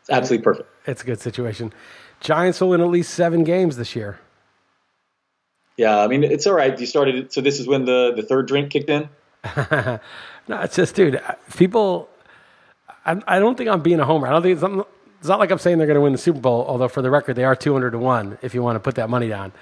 [0.02, 0.68] It's absolutely perfect.
[0.86, 1.72] It's a good situation.
[2.20, 4.20] Giants will win at least seven games this year.
[5.78, 6.78] Yeah, I mean, it's all right.
[6.78, 7.32] You started.
[7.32, 9.08] So this is when the, the third drink kicked in?
[10.48, 12.08] No, it's just, dude, uh, people.
[13.04, 14.26] I, I don't think I'm being a homer.
[14.26, 14.88] I don't think it's,
[15.20, 17.10] it's not like I'm saying they're going to win the Super Bowl, although for the
[17.10, 19.52] record, they are 200 to 1 if you want to put that money down.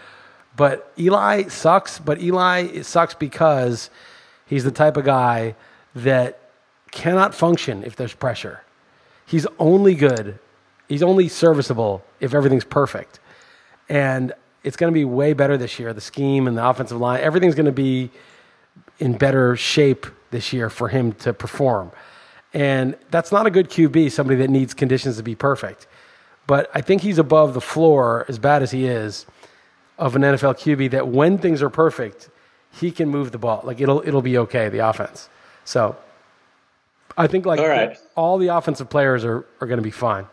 [0.57, 3.91] But Eli sucks, but Eli it sucks because
[4.47, 5.55] he's the type of guy
[5.95, 6.41] that
[6.93, 8.63] cannot function if there's pressure.
[9.27, 10.39] He's only good,
[10.89, 13.19] he's only serviceable if everything's perfect.
[13.89, 15.93] And it's going to be way better this year.
[15.93, 18.11] The scheme and the offensive line, everything's going to be
[18.99, 21.93] in better shape this year for him to perform.
[22.53, 25.87] And that's not a good QB, somebody that needs conditions to be perfect.
[26.47, 29.27] But I think he's above the floor, as bad as he is,
[29.99, 32.31] of an NFL QB that when things are perfect,
[32.71, 33.61] he can move the ball.
[33.65, 35.29] Like it'll it'll be okay, the offense.
[35.65, 35.97] So
[37.17, 37.99] I think like All right.
[38.15, 40.27] all the offensive players are, are going to be fine.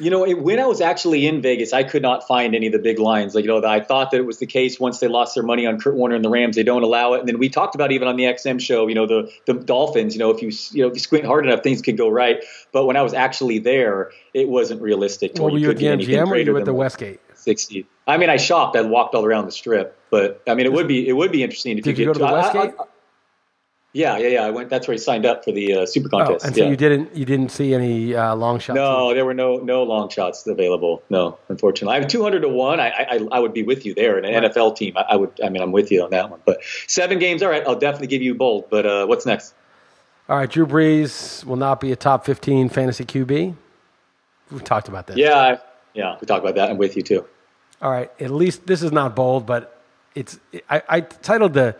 [0.00, 2.72] You know, it, when I was actually in Vegas, I could not find any of
[2.72, 3.34] the big lines.
[3.34, 5.66] Like, you know, I thought that it was the case once they lost their money
[5.66, 7.20] on Kurt Warner and the Rams, they don't allow it.
[7.20, 10.14] And then we talked about even on the XM show, you know, the the Dolphins.
[10.14, 12.44] You know, if you you know if you squint hard enough, things could go right.
[12.72, 15.34] But when I was actually there, it wasn't realistic.
[15.34, 17.20] to Well, were you could at the MGM or you at the Westgate?
[17.34, 17.86] 60.
[18.06, 18.76] I mean, I shopped.
[18.76, 21.42] I walked all around the strip, but I mean, it would be it would be
[21.42, 22.74] interesting if Did you you go to the I- I- Westgate?
[22.78, 22.84] I-
[23.92, 24.44] yeah, yeah, yeah.
[24.44, 24.68] I went.
[24.70, 26.44] That's where he signed up for the uh, super Oh, contest.
[26.46, 26.70] and so yeah.
[26.70, 28.76] you didn't you didn't see any uh, long shots?
[28.76, 31.02] No, there were no no long shots available.
[31.10, 32.80] No, unfortunately, I have two hundred to one.
[32.80, 34.52] I, I I would be with you there in an Right.
[34.52, 34.92] NFL team.
[34.96, 35.32] I, I would.
[35.42, 36.40] I mean, I'm with you on that one.
[36.44, 37.62] But seven games, all right.
[37.66, 38.68] I'll definitely give you bold.
[38.70, 39.54] But uh, what's next?
[40.28, 43.54] All right, Drew Brees will not be a top 15 fantasy QB.
[44.50, 45.16] We talked about this.
[45.16, 45.58] Yeah, I,
[45.94, 46.16] yeah.
[46.20, 46.68] We talked about that.
[46.70, 47.24] I'm with you too.
[47.80, 49.80] All right, at least this is not bold, but
[50.14, 51.76] it's I, I titled the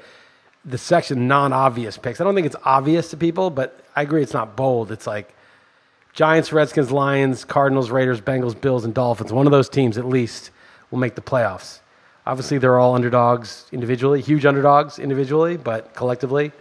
[0.69, 2.21] the section non-obvious picks.
[2.21, 4.93] I don't think it's obvious to people, but I agree it's not bold.
[4.93, 5.35] It's like
[6.13, 9.33] Giants, Redskins, Lions, Cardinals, Raiders, Bengals, Bills, and Dolphins.
[9.33, 10.51] One of those teams, at least,
[10.91, 11.81] will make the playoffs.
[12.27, 16.53] Obviously, they're all underdogs individually, huge underdogs individually, but collectively,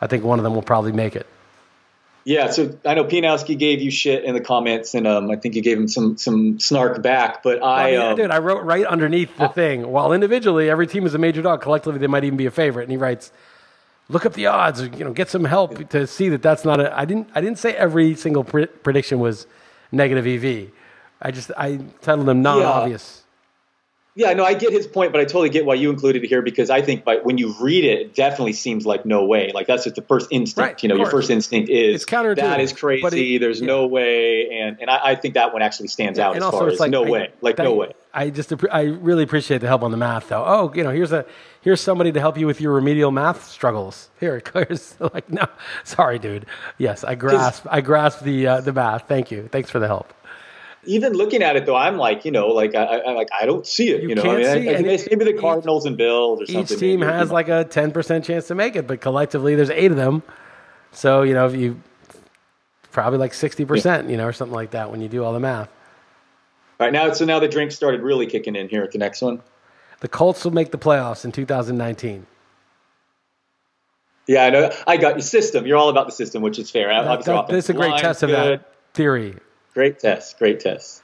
[0.00, 1.26] I think one of them will probably make it.
[2.24, 5.56] Yeah, so I know Pianowski gave you shit in the comments, and um, I think
[5.56, 7.42] you gave him some some snark back.
[7.42, 9.90] But I, well, I mean, um, I wrote right underneath the thing.
[9.90, 11.60] While individually, every team is a major dog.
[11.62, 12.84] Collectively, they might even be a favorite.
[12.84, 13.32] And he writes,
[14.08, 14.80] "Look up the odds.
[14.80, 17.28] You know, get some help to see that that's not a." I didn't.
[17.34, 19.46] I didn't say every single pre- prediction was
[19.90, 20.70] negative EV.
[21.20, 23.18] I just I titled them non-obvious.
[23.18, 23.21] Yeah,
[24.14, 26.68] no, I get his point, but I totally get why you included it here because
[26.68, 29.50] I think by, when you read it, it definitely seems like no way.
[29.54, 30.58] Like that's just the first instinct.
[30.58, 33.36] Right, you know, your first instinct is that is crazy.
[33.36, 33.66] it- There's yeah.
[33.66, 36.58] no way, and and I, I think that one actually stands out and as also
[36.58, 37.92] far it's as like no I- way, like that- no way.
[38.14, 40.44] I just I really appreciate the help on the math though.
[40.46, 41.24] Oh, you know, here's a
[41.62, 44.10] here's somebody to help you with your remedial math struggles.
[44.20, 45.46] Here, here's like no,
[45.84, 46.44] sorry, dude.
[46.76, 49.08] Yes, I grasp I grasp the uh, the math.
[49.08, 49.48] Thank you.
[49.50, 50.12] Thanks for the help.
[50.84, 53.64] Even looking at it though, I'm like, you know, like I, I like I don't
[53.66, 54.02] see it.
[54.02, 55.08] You You, know, can't I mean, I- see I, it.
[55.10, 56.62] maybe the Each- Cardinals and Bills or something.
[56.74, 57.34] Each team maybe, has you know.
[57.34, 60.22] like a ten percent chance to make it, but collectively there's eight of them.
[60.90, 61.80] So you know, if you
[62.90, 65.40] probably like sixty percent, you know, or something like that when you do all the
[65.40, 65.68] math.
[66.80, 67.12] All right now.
[67.12, 69.40] So now the drink started really kicking in here at the next one.
[70.00, 72.26] The Colts will make the playoffs in 2019.
[74.26, 74.70] Yeah, I know.
[74.86, 75.66] I got your system.
[75.66, 76.90] You're all about the system, which is fair.
[76.92, 78.60] Obviously, That- that's a great test of good.
[78.60, 79.36] that theory.
[79.74, 80.38] Great test.
[80.38, 81.02] Great test.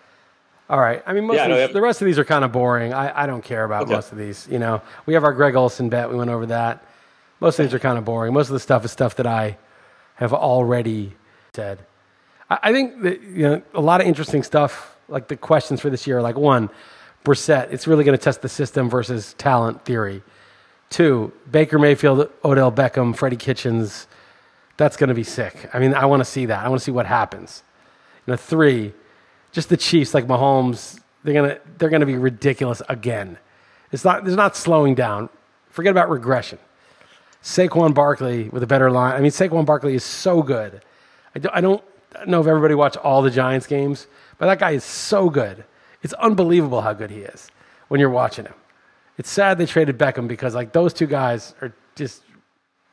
[0.70, 1.02] All right.
[1.06, 2.92] I mean, most Yeah, of no, these, the rest of these are kind of boring.
[2.92, 3.94] I, I don't care about Okay.
[3.94, 4.46] most of these.
[4.50, 6.10] You know, we have our Greg Olsen bet.
[6.10, 6.84] We went over that.
[7.40, 8.34] Most of these are kind of boring.
[8.34, 9.56] Most of the stuff is stuff that I
[10.16, 11.14] have already
[11.54, 11.78] said.
[12.50, 14.94] I, I think that you know a lot of interesting stuff.
[15.08, 16.68] Like the questions for this year, are like one,
[17.24, 17.72] Brissett.
[17.72, 20.22] It's really going to test the system versus talent theory.
[20.90, 24.06] Two, Baker Mayfield, Odell Beckham, Freddie Kitchens.
[24.76, 25.70] That's going to be sick.
[25.72, 26.64] I mean, I want to see that.
[26.64, 27.62] I want to see what happens.
[28.28, 28.92] You know, three,
[29.52, 31.00] just the Chiefs like Mahomes.
[31.24, 33.38] They're gonna they're gonna be ridiculous again.
[33.90, 35.30] It's not there's not slowing down.
[35.70, 36.58] Forget about regression.
[37.42, 39.14] Saquon Barkley with a better line.
[39.14, 40.82] I mean, Saquon Barkley is so good.
[41.34, 41.82] I don't, I don't
[42.26, 45.64] know if everybody watched all the Giants games, but that guy is so good.
[46.02, 47.48] It's unbelievable how good he is
[47.88, 48.54] when you're watching him.
[49.16, 52.24] It's sad they traded Beckham because like those two guys are just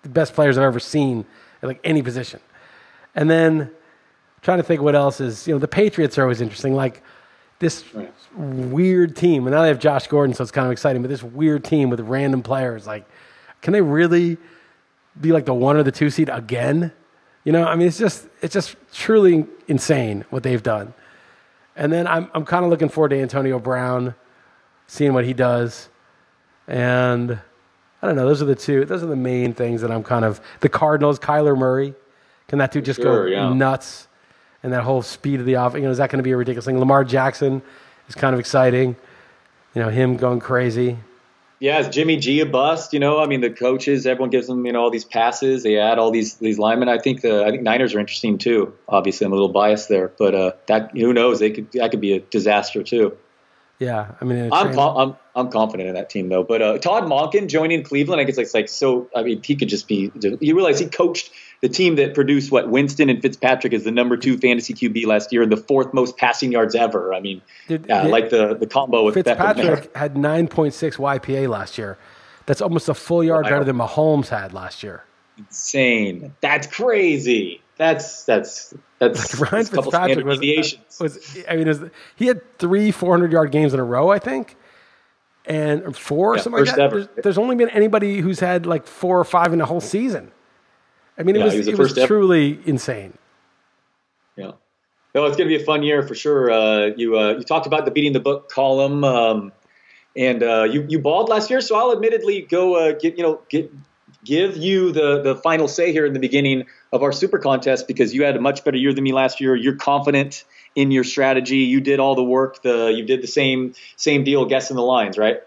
[0.03, 1.25] the best players I've ever seen
[1.61, 2.39] at like any position.
[3.15, 3.71] And then
[4.45, 6.75] trying to think what else is, you know, the Patriots are always interesting.
[6.75, 7.01] Like
[7.59, 7.83] this
[8.35, 11.01] weird team, and now they have Josh Gordon, so it's kind of exciting.
[11.01, 13.09] But this weird team with random players, like,
[13.61, 14.37] can they really
[15.19, 16.93] be like the one or the two seed again?
[17.43, 20.93] You know, I mean, it's just it's just truly insane what they've done.
[21.75, 24.13] And then I'm I'm kind of looking forward to Antonio Brown,
[24.85, 25.89] seeing what he does,
[26.67, 28.27] and I don't know.
[28.27, 28.85] Those are the two.
[28.85, 31.17] Those are the main things that I'm kind of the Cardinals.
[31.17, 31.95] Kyler Murray,
[32.47, 33.51] can that dude just Sure, go yeah.
[33.51, 34.07] nuts?
[34.65, 36.37] And that whole speed of the offense, you know, is that going to be a
[36.37, 36.79] ridiculous thing?
[36.79, 37.61] Lamar Jackson
[38.09, 38.95] is kind of exciting.
[39.75, 40.97] You know, him going crazy.
[41.59, 42.91] Yeah, is Jimmy G a bust?
[42.91, 45.61] You know, I mean, the coaches, everyone gives them, you know, all these passes.
[45.61, 46.89] They add all these these linemen.
[46.89, 48.73] I think the I think Niners are interesting too.
[48.89, 51.37] Obviously, I'm a little biased there, but uh, that who knows?
[51.39, 53.15] They could that could be a disaster too.
[53.77, 56.43] Yeah, I mean, I'm com- I'm I'm confident in that team though.
[56.43, 59.11] But uh, Todd Monken joining Cleveland, I guess it's like so.
[59.15, 60.11] I mean, he could just be.
[60.15, 61.29] You realize he coached
[61.65, 65.33] the team that produced what Winston and Fitzpatrick as the number two fantasy QB last
[65.33, 67.11] year and the fourth most passing yards ever.
[67.11, 69.55] I mean, Did- yeah, did- like the the combo with Beckham.
[69.55, 71.97] Fitzpatrick had 9.6 YPA last year.
[72.45, 73.49] That's almost a full yard Wow.
[73.49, 75.03] better than Mahomes had last year.
[75.39, 76.33] insane.
[76.41, 77.61] That's crazy.
[77.77, 81.81] That's that's that's, Ryan a couple Fitzpatrick was, uh, was I mean, is
[82.15, 84.55] he had three 400 yard games in a row, I think,
[85.45, 86.91] and four or Yeah, something like that.
[86.91, 90.31] There's, there's only been anybody who's had like four or five in a whole season.
[91.17, 93.13] I mean, it Yeah, was was it was truly insane.
[94.35, 94.51] Yeah.
[95.13, 96.51] No, it's going to be a fun year for sure.
[96.51, 99.53] Uh, you uh, you talked about the beating the book column, um,
[100.15, 101.61] and uh, you you balled last year.
[101.61, 103.71] So I'll admittedly go uh, get you know get
[104.25, 108.13] give you the the final say here in the beginning of our super contest because
[108.13, 109.55] you had a much better year than me last year.
[109.55, 110.43] You're confident
[110.75, 111.59] in your strategy.
[111.59, 112.61] You did all the work.
[112.61, 115.41] The you did the same same deal guessing the lines, right?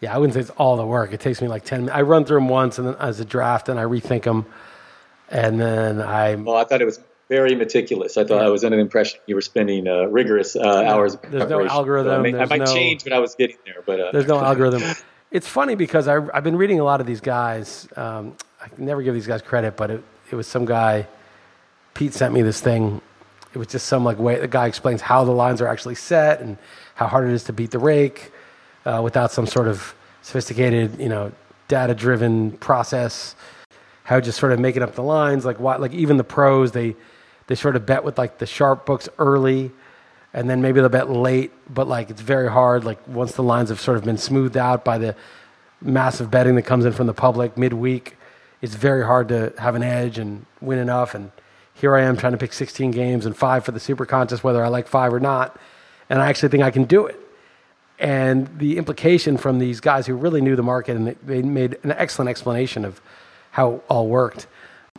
[0.00, 1.12] Yeah, I wouldn't say it's all the work.
[1.12, 1.96] It takes me like 10 minutes.
[1.96, 4.46] I run through them once and then as a draft and I rethink them.
[5.32, 8.18] And then I, Well, I thought it was very meticulous.
[8.18, 11.14] I thought I was under the impression you were spending uh, rigorous uh, hours.
[11.14, 13.56] of there's no algorithm, So I, may, I might no- change what I was getting
[13.64, 14.82] there, but uh, there's no algorithm.
[15.30, 17.88] It's funny because I, I've been reading a lot of these guys.
[17.96, 21.08] Um, I can never give these guys credit, but it, it was some guy,
[21.94, 23.00] Pete sent me this thing.
[23.54, 26.42] It was just some like way, the guy explains how the lines are actually set
[26.42, 26.58] and
[26.94, 28.30] how hard it is to beat the rake
[28.84, 31.32] uh, without some sort of sophisticated, you know,
[31.68, 33.34] data driven process.
[34.04, 36.90] How just sort of making up the lines, like what, like even the pros, they,
[36.90, 36.96] they
[37.52, 39.72] they sort of bet with like the sharp books early
[40.34, 42.84] and then maybe they'll bet late, but like it's very hard.
[42.84, 45.14] Like once the lines have sort of been smoothed out by the
[45.80, 48.16] massive betting that comes in from the public midweek,
[48.62, 51.14] it's very hard to have an edge and win enough.
[51.14, 51.30] And
[51.74, 54.64] here I am trying to pick 16 games and five for the super contest, whether
[54.64, 55.58] I like five or not.
[56.08, 57.18] And I actually think I can do it.
[57.98, 61.92] And the implication from these guys who really knew the market and they made an
[61.92, 63.00] excellent explanation of
[63.52, 64.46] how it all worked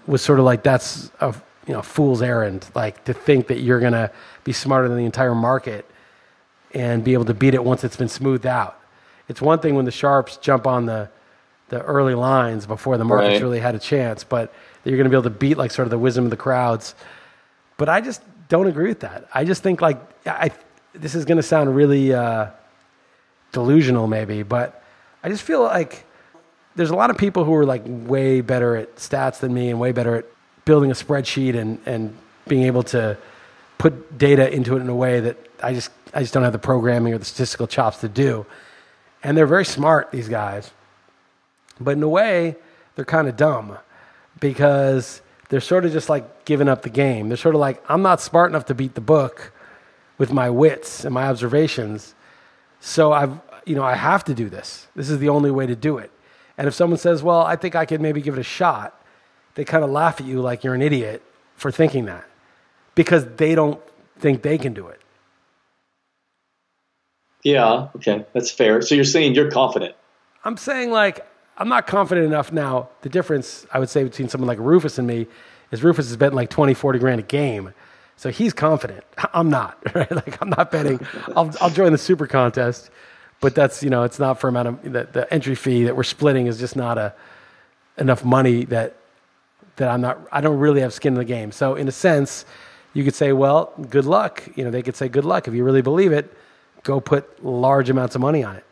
[0.08, 1.36] was sort of like that's a
[1.68, 2.66] you know fool's errand.
[2.74, 4.10] Like to think that you're gonna
[4.44, 5.86] be smarter than the entire market
[6.74, 8.80] and be able to beat it once it's been smoothed out.
[9.30, 11.10] It's one thing when the sharps jump on the
[11.70, 13.42] the early lines before the market's Right.
[13.42, 15.86] really had a chance, but that you're going to be able to beat like sort
[15.88, 16.94] of the wisdom of the crowds.
[17.78, 19.28] But I just don't agree with that.
[19.34, 20.52] I just think like I
[20.94, 22.48] this is going to sound really uh,
[23.52, 24.84] delusional maybe, but
[25.24, 26.06] I just feel like
[26.76, 29.80] there's a lot of people who are like way better at stats than me and
[29.80, 30.26] way better at
[30.66, 32.16] building a spreadsheet and, and
[32.48, 33.18] being able to
[33.78, 36.60] put data into it in a way that I just I just don't have the
[36.60, 38.46] programming or the statistical chops to do.
[39.24, 40.72] And they're very smart, these guys.
[41.80, 42.56] But in a way,
[42.96, 43.78] they're kind of dumb
[44.40, 47.30] because they're sort of just like giving up the game.
[47.30, 49.52] They're sort of like, I'm not smart enough to beat the book
[50.18, 52.14] with my wits and my observations.
[52.80, 54.88] So I've, you know, I have to do this.
[54.96, 56.12] This is the only way to do it.
[56.58, 59.00] And if someone says, well, I think I could maybe give it a shot,
[59.56, 61.24] they kind of laugh at you like you're an idiot
[61.56, 62.26] for thinking that
[62.96, 63.82] because they don't
[64.20, 65.02] think they can do it.
[67.44, 68.82] Yeah, okay, that's fair.
[68.82, 69.96] So you're saying you're confident.
[70.46, 72.90] I'm saying like I'm not confident enough now.
[73.02, 75.28] The difference I would say between someone like Rufus and me
[75.72, 77.74] is Rufus is betting like 20, 40 grand a game.
[78.16, 79.04] So he's confident.
[79.34, 80.12] I'm not, right?
[80.12, 81.06] Like I'm not betting.
[81.36, 82.90] I'll, I'll join the super contest,
[83.44, 86.04] but that's, you know, it's not for amount of the, the entry fee that we're
[86.04, 87.14] splitting is just not a,
[87.98, 88.96] enough money that,
[89.76, 91.52] that I'm not, I don't really have skin in the game.
[91.52, 92.46] So in a sense,
[92.94, 94.48] you could say, well, good luck.
[94.56, 95.50] You know, they could say, good luck.
[95.50, 96.34] If you really believe it,
[96.84, 98.64] go put large amounts of money on it.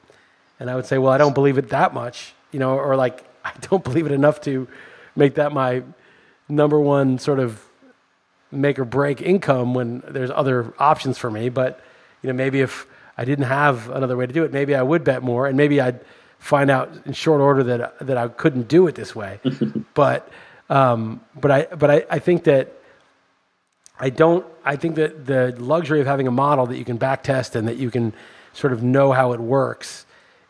[0.58, 3.26] And I would say, well, I don't believe it that much, you know, or like
[3.44, 4.70] I don't believe it enough to
[5.18, 5.84] make that my
[6.48, 7.62] number one sort of
[8.54, 11.50] make or break income when there's other options for me.
[11.50, 11.82] But
[12.24, 12.88] you know, maybe if
[13.22, 15.80] I didn't have another way to do it, maybe I would bet more, and maybe
[15.80, 16.00] I'd
[16.40, 19.40] find out in short order that that I couldn't do it this way.
[19.94, 20.28] but
[20.72, 22.74] um, but I but I, I think that
[24.00, 24.44] I don't.
[24.66, 27.68] I think that the luxury of having a model that you can back test and
[27.68, 28.12] that you can
[28.54, 30.08] sort of know how it works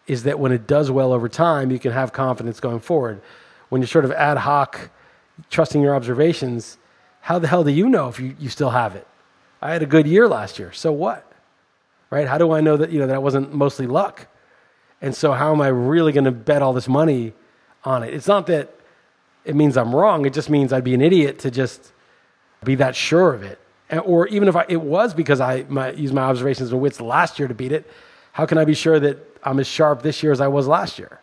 [0.07, 3.21] is that when it does well over time, you can have confidence going forward.
[3.67, 4.91] When you're sort of ad hoc,
[5.49, 6.77] trusting your observations,
[7.19, 9.05] how the hell do you know if you, you still have it?
[9.61, 10.71] I had a good year last year.
[10.71, 11.30] So what?
[12.11, 12.27] Right?
[12.27, 14.27] How do I know that you know that wasn't mostly luck?
[15.01, 17.33] And so how am I really going to bet all this money
[17.83, 18.13] on it?
[18.13, 18.75] It's not that
[19.45, 20.25] it means I'm wrong.
[20.25, 21.93] It just means I'd be an idiot to just
[22.63, 23.59] be that sure of it.
[24.03, 27.39] Or even if I, it was because I my, used my observations and wits last
[27.39, 27.89] year to beat it,
[28.33, 30.99] how can I be sure that I'm as sharp this year as I was last
[30.99, 31.19] year?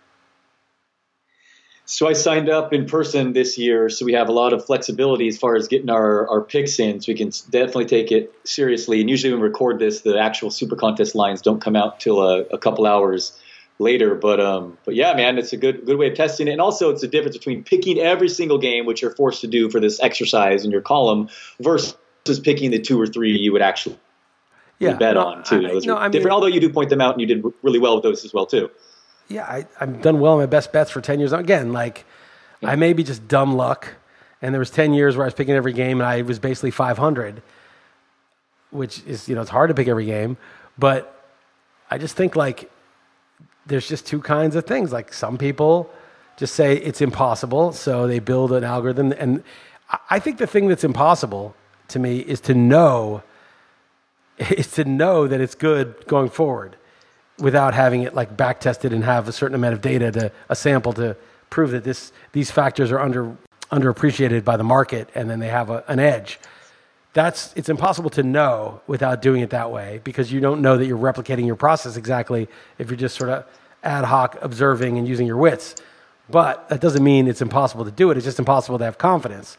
[1.91, 5.27] So I signed up in person this year, so we have a lot of flexibility
[5.27, 9.01] as far as getting our, our picks in, so we can definitely take it seriously.
[9.01, 12.21] And usually when we record this, the actual super contest lines don't come out till
[12.21, 13.33] a, a couple hours
[13.79, 14.15] later.
[14.15, 16.53] But um, but yeah, man, it's a good good way of testing it.
[16.53, 19.71] And also, it's a difference between picking every single game, which you're forced to do
[19.71, 21.97] for this exercise in your column, versus
[22.45, 23.99] picking the two or three you would actually
[24.79, 25.67] Yeah, bet no, on too.
[25.67, 26.29] I- no, I mean-.
[26.29, 28.45] Although you do point them out, and you did really well with those as well
[28.45, 28.71] too.
[29.29, 31.33] Yeah, I, I've done well in my best bets for 10 years.
[31.33, 32.05] Again, like
[32.63, 33.95] I may be just dumb luck.
[34.41, 36.71] And there was 10 years where I was picking every game and I was basically
[36.71, 37.43] 500,
[38.71, 40.37] which is, you know, it's hard to pick every game.
[40.79, 41.15] But
[41.91, 42.71] I just think like
[43.67, 44.93] there's just two kinds of things.
[44.93, 45.91] Like some people
[46.37, 47.73] just say it's impossible.
[47.73, 49.13] So they build an algorithm.
[49.13, 49.43] And
[49.91, 51.55] I- I think the thing that's impossible
[51.89, 53.23] to me is to know,
[54.39, 56.77] is to know that it's good going forward
[57.39, 60.57] without having it like back tested and have a certain amount of data to a
[60.57, 61.17] sample to
[61.51, 63.37] prove that this these factors are under
[63.71, 66.39] underappreciated by the market and then they have a, an edge.
[67.13, 70.87] That's it's impossible to know without doing it that way because you don't know that
[70.87, 72.49] you're replicating your process exactly
[72.79, 73.45] if you're just sort of
[73.83, 75.77] ad hoc observing and using your wits.
[76.31, 78.17] But that doesn't mean it's impossible to do it.
[78.17, 79.57] It's just impossible to have confidence.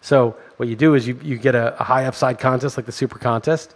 [0.00, 2.92] So what you do is you, you get a, a high upside contest like the
[2.92, 3.74] super contest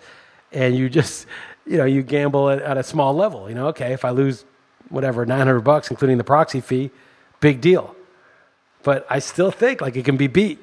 [0.53, 1.27] and you just
[1.67, 4.45] you know you gamble at, at a small level you know okay if i lose
[4.89, 6.91] whatever 900 bucks including the proxy fee
[7.41, 7.95] big deal.
[8.83, 10.59] But i still think like it can be beat.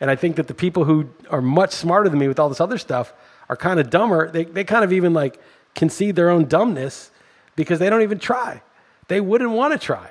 [0.00, 2.60] And i think that the people who are much smarter than me with all this
[2.60, 3.12] other stuff
[3.48, 4.30] are kind of dumber.
[4.30, 5.40] They, they kind of even like
[5.74, 7.10] concede their own dumbness
[7.56, 8.62] because they don't even try.
[9.08, 10.10] They wouldn't want to try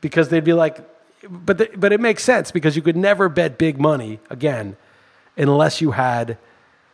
[0.00, 0.78] because they'd be like
[1.28, 4.76] but the, but it makes sense because you could never bet big money again
[5.36, 6.38] unless you had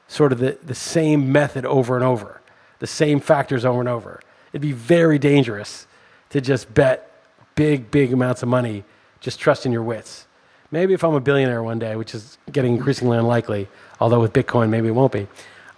[0.09, 2.40] sort of the, the same method over and over,
[2.81, 4.21] the same factors over and over.
[4.53, 5.87] It'd be very dangerous
[6.31, 7.11] to just bet
[7.55, 8.85] big, big amounts of money,
[9.21, 10.27] just trusting your wits.
[10.73, 13.69] Maybe if I'm a billionaire one day, which is getting increasingly unlikely,
[14.01, 15.27] although with Bitcoin, maybe it won't be.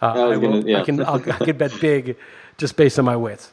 [0.01, 0.81] Uh, I, I, will, gonna, yeah.
[0.81, 2.17] I, can, I'll, I can bet big
[2.59, 3.51] just based on my wits.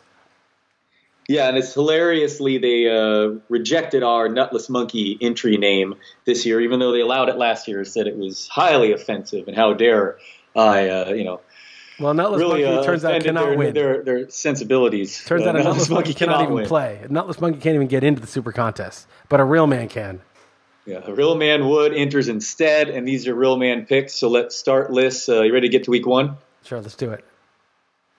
[1.27, 5.93] Yeah, and it's hilariously they uh, rejected our nutless monkey entry name
[6.25, 7.85] this year, even though they allowed it last year.
[7.85, 10.17] Said it was highly offensive, and how dare
[10.55, 11.41] I, uh, you know.
[11.99, 13.73] Well, nutless really, monkey uh, turns out cannot their, win.
[13.73, 15.23] Their, their sensibilities.
[15.25, 16.65] Turns out a nutless, nutless monkey, cannot, cannot even win.
[16.65, 17.01] play.
[17.03, 20.21] A nutless monkey can't even get into the super contest, but a real man can.
[20.85, 24.13] Yeah, a real man would enters instead, and these are real man picks.
[24.13, 25.27] So let's start Liss.
[25.27, 26.37] Uh, you ready to get to week one?
[26.63, 27.23] Sure, let's do it.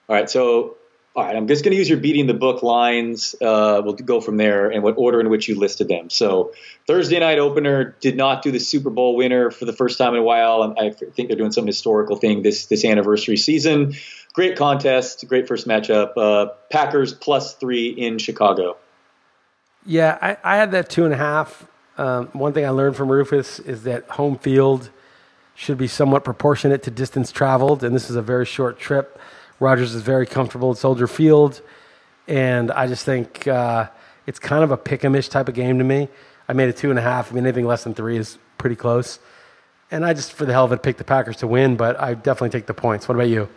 [0.07, 0.77] All right, so
[1.13, 3.35] all right, I'm just going to use your beating the book lines.
[3.41, 6.09] Uh, we'll go from there and what order in which you listed them.
[6.09, 6.53] So,
[6.87, 10.19] Thursday night opener did not do the Super Bowl winner for the first time in
[10.19, 10.73] a while.
[10.79, 13.93] I think they're doing some historical thing this this anniversary season.
[14.33, 16.13] Great contest, great first matchup.
[16.15, 18.77] Uh, Packers plus three in Chicago.
[19.85, 21.67] Yeah, I, I had that two and a half.
[21.97, 24.89] Um, one thing I learned from Rufus is that home field
[25.55, 29.19] should be somewhat proportionate to distance traveled, and this is a very short trip.
[29.61, 31.61] Rodgers is very comfortable at Soldier Field,
[32.27, 33.89] and I just think uh,
[34.25, 36.09] it's kind of a pick'emish type of game to me.
[36.49, 37.31] I made it two and a half.
[37.31, 39.19] I mean, anything less than three is pretty close.
[39.91, 42.15] And I just, for the hell of it, picked the Packers to win, but I
[42.15, 43.07] definitely take the points.
[43.07, 43.49] What about you?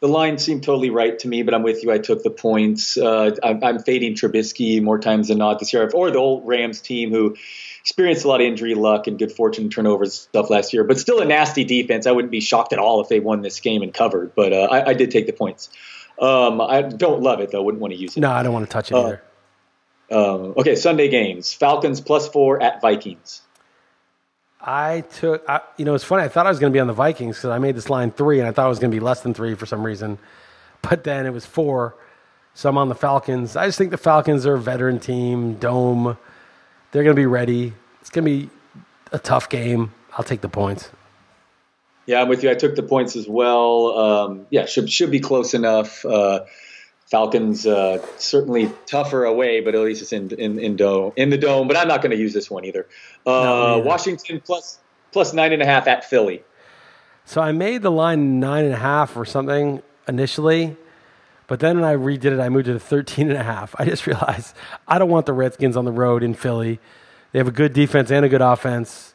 [0.00, 1.90] The line seemed totally right to me, but I'm with you.
[1.90, 2.98] I took the points.
[2.98, 6.80] Uh, I'm, I'm, fading Trubisky more times than not this year, or the old Rams
[6.80, 7.36] team who
[7.80, 11.20] experienced a lot of injury luck and good fortune turnovers stuff last year, but still
[11.20, 12.06] a nasty defense.
[12.06, 14.68] I wouldn't be shocked at all if they won this game and covered, but uh,
[14.70, 15.70] I, I, did take the points.
[16.18, 17.62] Um, I don't love it though.
[17.62, 18.20] Wouldn't want to use it.
[18.20, 19.22] No, I don't want to touch it uh, either.
[20.10, 23.42] Um, okay, Sunday games: Falcons plus four at Vikings.
[24.60, 26.22] I took, I, you know, it's funny.
[26.22, 28.10] I thought I was going to be on the Vikings because I made this line
[28.10, 30.18] three, and I thought it was going to be less than three for some reason,
[30.82, 31.96] but then it was four.
[32.52, 33.56] So I'm on the Falcons.
[33.56, 36.18] I just think the Falcons are a veteran team, dome.
[36.92, 37.72] They're going to be ready.
[38.00, 38.50] It's going to be
[39.12, 39.92] a tough game.
[40.16, 40.90] I'll take the points.
[42.06, 42.50] Yeah, I'm with you.
[42.50, 43.98] I took the points as well.
[43.98, 46.04] Um, yeah, should should be close enough.
[46.04, 46.44] Uh,
[47.06, 51.38] Falcons uh, certainly tougher away, but at least it's in in in, dome, in the
[51.38, 51.68] dome.
[51.68, 52.86] But I'm not going to use this one either.
[53.26, 54.78] Uh, no, Washington plus
[55.12, 56.42] plus nine and a half at Philly.
[57.24, 60.76] So I made the line nine and a half or something initially,
[61.50, 63.74] but then when I redid it, I moved it to 13 and a half.
[63.76, 64.54] I just realized
[64.86, 66.78] I don't want the Redskins on the road in Philly.
[67.32, 69.14] They have a good defense and a good offense.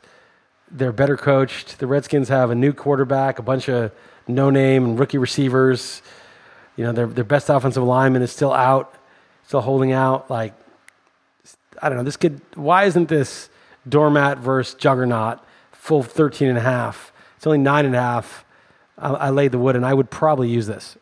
[0.69, 1.79] They're better coached.
[1.79, 3.93] The Redskins have a new quarterback, a bunch of
[4.27, 6.01] no-name and rookie receivers.
[6.75, 8.93] You know, their their best offensive lineman is still out,
[9.47, 10.29] still holding out.
[10.29, 10.53] Like,
[11.81, 12.03] I don't know.
[12.03, 12.41] This could.
[12.55, 13.47] Why isn't this
[13.87, 15.39] doormat versus juggernaut
[15.71, 17.13] full 13 and a half?
[17.37, 18.43] It's only nine and a half.
[18.97, 20.97] I, I laid the wood, and I would probably use this.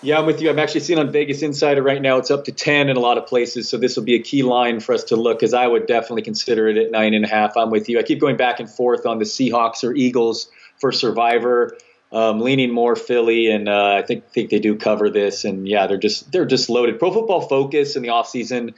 [0.00, 0.48] Yeah, I'm with you.
[0.48, 2.18] I'm actually seeing on Vegas Insider right now.
[2.18, 3.68] It's up to 10 in a lot of places.
[3.68, 6.22] So this will be a key line for us to look because I would definitely
[6.22, 7.56] consider it at nine and a half.
[7.56, 7.98] I'm with you.
[7.98, 10.48] I keep going back and forth on the Seahawks or Eagles
[10.80, 11.76] for Survivor.
[12.10, 15.44] Um, leaning more Philly, and uh, I think think they do cover this.
[15.44, 16.98] And yeah, they're just they're just loaded.
[16.98, 18.72] Pro Football Focus in the offseason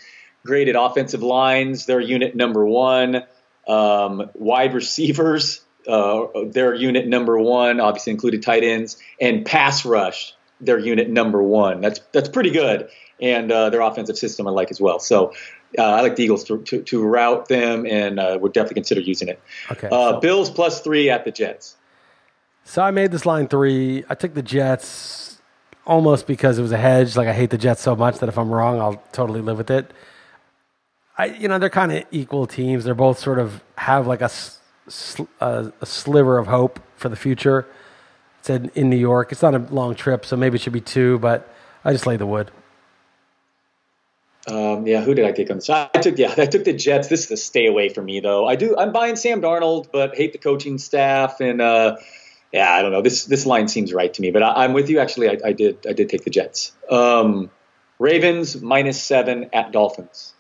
[0.45, 1.87] graded offensive lines.
[1.87, 3.23] They're unit number one.
[3.69, 10.35] Um, wide receivers, uh, their unit number one, obviously included tight ends, and pass rush
[10.61, 11.81] their unit number one.
[11.81, 12.89] That's that's pretty good,
[13.21, 14.99] and uh, their offensive system I like as well.
[14.99, 15.33] So
[15.79, 19.01] uh, I like the Eagles to, to, to route them, and uh, would definitely consider
[19.01, 19.41] using it.
[19.71, 19.87] Okay.
[19.87, 21.77] Uh, so, Bills plus three at the Jets.
[22.65, 24.05] So I made this line three.
[24.09, 25.41] I took the Jets
[25.87, 27.17] almost because it was a hedge.
[27.17, 29.71] Like I hate the Jets so much that if I'm wrong, I'll totally live with
[29.71, 29.93] it.
[31.19, 32.85] I, you know, they're kind of equal teams.
[32.85, 34.31] They're both sort of have like a,
[35.41, 37.67] a, a sliver of hope for the future.
[38.41, 39.33] It's in, New York.
[39.33, 41.53] It's not a long trip, so maybe it should be two, but
[41.85, 42.51] I just lay the wood.
[44.47, 45.69] Um, yeah, who did I take on this?
[45.69, 47.09] I took yeah, I took the Jets.
[47.09, 48.47] This is a stay away from me though.
[48.47, 51.97] I do I'm buying Sam Darnold, but hate the coaching staff and uh,
[52.53, 53.03] yeah, I don't know.
[53.03, 54.99] This this line seems right to me, but I, am with you.
[54.99, 56.73] Actually, I, I, did I did take the Jets.
[56.91, 57.51] Um,
[57.99, 60.33] Ravens minus seven at Dolphins.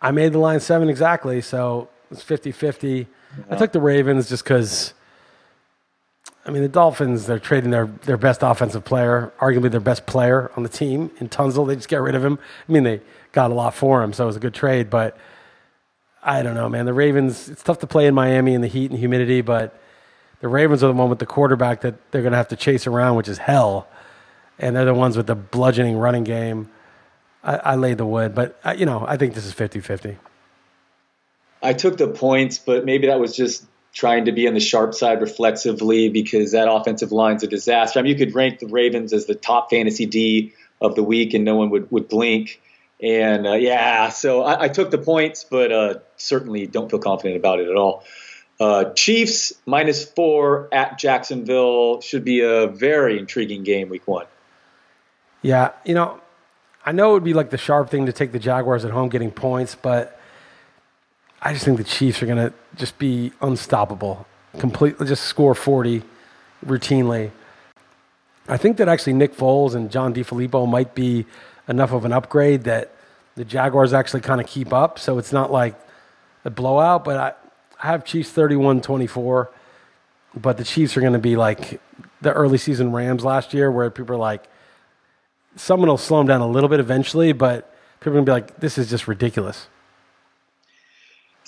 [0.00, 3.06] I made the line seven exactly, so it's 50-50.
[3.06, 3.44] Yeah.
[3.50, 4.94] I took the Ravens just because
[6.50, 10.50] I mean, the Dolphins, they're trading their, their best offensive player, arguably their best player
[10.56, 11.64] on the team in Tunsil.
[11.64, 12.40] They just get rid of him.
[12.68, 14.90] I mean, they got a lot for him, so it was a good trade.
[14.90, 15.16] But
[16.24, 16.86] I don't know, man.
[16.86, 19.80] The Ravens, it's tough to play in Miami in the heat and humidity, but
[20.40, 22.84] the Ravens are the one with the quarterback that they're going to have to chase
[22.88, 23.86] around, which is hell.
[24.58, 26.68] And they're the ones with the bludgeoning running game.
[27.44, 30.18] I, I laid the wood, but, you know, I think this is 50 50.
[31.62, 34.94] I took the points, but maybe that was just trying to be on the sharp
[34.94, 37.98] side reflexively because that offensive line's a disaster.
[37.98, 41.34] I mean, you could rank the Ravens as the top fantasy D of the week,
[41.34, 42.60] and no one would would blink.
[43.02, 47.36] And uh, yeah, so I, I, took the points, but uh, certainly don't feel confident
[47.36, 48.04] about it at all.
[48.60, 54.26] Uh, Chiefs minus four at Jacksonville should be a very intriguing game week one.
[55.40, 56.20] Yeah, you know,
[56.84, 59.08] I know it would be like the sharp thing to take the Jaguars at home
[59.08, 60.19] getting points, but
[61.42, 64.26] I just think the Chiefs are going to just be unstoppable,
[64.58, 66.02] completely just score 40
[66.66, 67.30] routinely.
[68.46, 71.24] I think that actually Nick Foles and John DeFilippo might be
[71.66, 72.92] enough of an upgrade that
[73.36, 74.98] the Jaguars actually kind of keep up.
[74.98, 75.80] So it's not like
[76.44, 77.32] a blowout, but I,
[77.82, 79.50] I have Chiefs 31 24.
[80.36, 81.80] But the Chiefs are going to be like
[82.20, 84.44] the early season Rams last year, where people are like,
[85.56, 88.32] someone will slow them down a little bit eventually, but people are going to be
[88.32, 89.68] like, this is just ridiculous.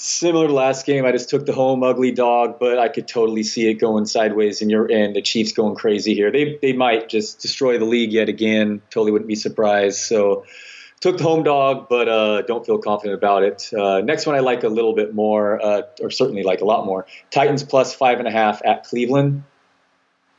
[0.04, 3.44] Similar to last game, I just took the home ugly dog, but I could totally
[3.44, 6.32] see it going sideways, and you're and the Chiefs going crazy here.
[6.32, 8.82] They they might just destroy the league yet again.
[8.90, 10.00] Totally wouldn't be surprised.
[10.00, 10.44] So
[10.98, 13.70] took the home dog, but uh, don't feel confident about it.
[13.72, 16.84] Uh, next one I like a little bit more, uh, or certainly like a lot
[16.84, 17.06] more.
[17.30, 19.44] Titans plus five and a half at Cleveland.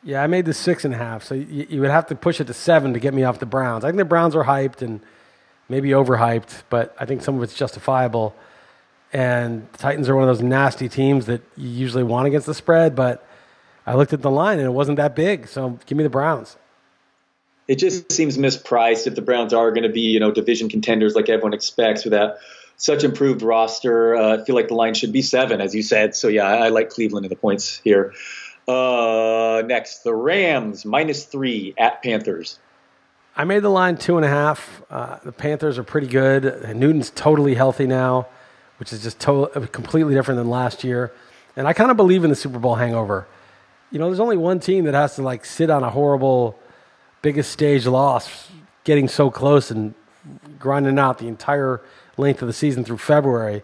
[0.03, 2.41] Yeah, I made the six and a half, so you, you would have to push
[2.41, 3.86] it to seven to get me off the Browns.
[3.86, 4.99] I think the Browns are hyped and
[5.70, 8.36] maybe overhyped, but I think some of it's justifiable.
[9.14, 12.55] And the Titans are one of those nasty teams that you usually want against the
[12.55, 13.26] spread, but
[13.86, 15.47] I looked at the line and it wasn't that big.
[15.47, 16.57] So give me the Browns.
[17.68, 21.16] It just seems mispriced if the Browns are going to be, you know, division contenders
[21.16, 22.39] like everyone expects with that
[22.76, 24.16] such improved roster.
[24.16, 26.16] Uh, I feel like the line should be seven, as you said.
[26.16, 28.14] So yeah, I, I like Cleveland in the points here.
[28.68, 32.59] Uh, next, the Rams minus three at Panthers.
[33.36, 34.82] I made the line two and a half.
[34.89, 36.76] Uh, the Panthers are pretty good.
[36.76, 38.28] Newton's totally healthy now
[38.78, 41.12] which is just to- completely different than last year.
[41.56, 43.28] And I kind of believe in the Super Bowl hangover.
[43.92, 46.58] You know, there's only one team that has to like sit on a horrible,
[47.22, 48.50] biggest stage loss,
[48.84, 49.94] getting so close and
[50.58, 51.82] grinding out the entire
[52.18, 53.64] length of the season through February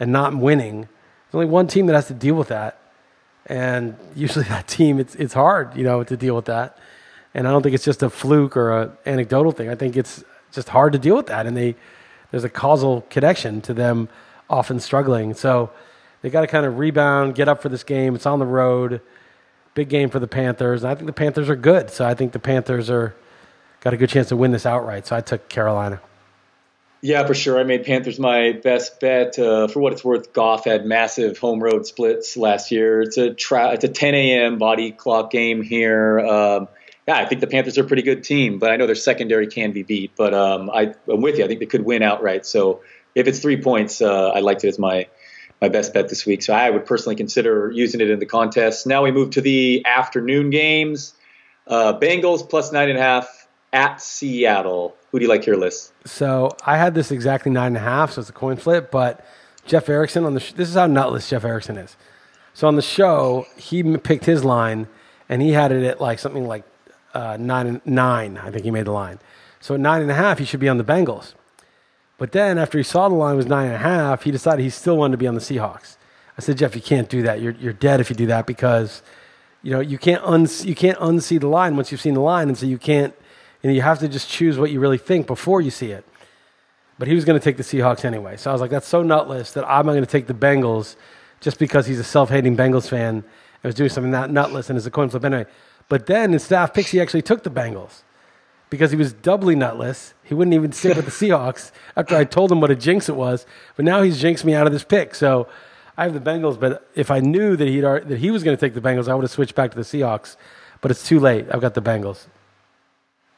[0.00, 0.80] and not winning.
[0.80, 2.80] There's only one team that has to deal with that.
[3.46, 6.78] And usually that team, it's, it's hard, you know, to deal with that.
[7.34, 9.68] And I don't think it's just a fluke or an anecdotal thing.
[9.68, 11.46] I think it's just hard to deal with that.
[11.46, 11.76] And they,
[12.30, 14.08] there's a causal connection to them
[14.50, 15.34] often struggling.
[15.34, 15.70] So
[16.22, 18.14] they got to kind of rebound, get up for this game.
[18.14, 19.00] It's on the road,
[19.74, 20.82] big game for the Panthers.
[20.82, 21.90] And I think the Panthers are good.
[21.90, 23.14] So I think the Panthers are
[23.80, 25.06] got a good chance to win this outright.
[25.06, 26.00] So I took Carolina.
[27.00, 27.60] Yeah, for sure.
[27.60, 29.38] I made Panthers my best bet.
[29.38, 33.02] Uh, for what it's worth, Goff had massive home road splits last year.
[33.02, 34.58] It's a tra- it's a 10 a.m.
[34.58, 36.18] body clock game here.
[36.18, 36.68] Um,
[37.06, 39.46] yeah, I think the Panthers are a pretty good team, but I know their secondary
[39.46, 40.10] can be beat.
[40.16, 41.44] But um, I, am with you.
[41.44, 42.44] I think they could win outright.
[42.44, 42.80] So
[43.14, 45.06] if it's three points, uh, I liked it as my
[45.60, 46.42] my best bet this week.
[46.42, 48.86] So I would personally consider using it in the contest.
[48.86, 51.14] Now we move to the afternoon games.
[51.66, 54.94] Uh, Bengals plus nine and a half at Seattle.
[55.10, 55.92] Who do you like here, Liss?
[56.04, 58.90] So I had this exactly nine and a half, so it's a coin flip.
[58.90, 59.24] But
[59.66, 61.96] Jeff Erickson on the sh- this is how nutless Jeff Erickson is.
[62.54, 64.88] So on the show, he picked his line,
[65.28, 66.64] and he had it at like something like
[67.14, 68.38] uh, nine nine.
[68.38, 69.18] I think he made the line.
[69.60, 71.34] So at nine and a half, he should be on the Bengals.
[72.18, 74.70] But then after he saw the line was nine and a half, he decided he
[74.70, 75.96] still wanted to be on the Seahawks.
[76.36, 77.40] I said, Jeff, you can't do that.
[77.40, 79.02] You're, you're dead if you do that because,
[79.62, 82.48] you know, you can't, un- you can't unsee the line once you've seen the line.
[82.48, 83.14] And so you can't,
[83.62, 86.04] and you have to just choose what you really think before you see it.
[86.98, 88.36] But he was going to take the Seahawks anyway.
[88.36, 90.96] So I was like, that's so nutless that I'm not going to take the Bengals
[91.40, 93.24] just because he's a self-hating Bengals fan and
[93.62, 95.46] was doing something that nutless and is a coin flip anyway.
[95.88, 98.02] But then in staff picks, he actually took the Bengals
[98.70, 100.14] because he was doubly nutless.
[100.28, 103.16] He wouldn't even stick with the Seahawks after I told him what a jinx it
[103.16, 103.46] was.
[103.76, 105.14] But now he's jinxed me out of this pick.
[105.14, 105.48] So
[105.96, 106.60] I have the Bengals.
[106.60, 109.14] But if I knew that he that he was going to take the Bengals, I
[109.14, 110.36] would have switched back to the Seahawks.
[110.80, 111.46] But it's too late.
[111.50, 112.26] I've got the Bengals.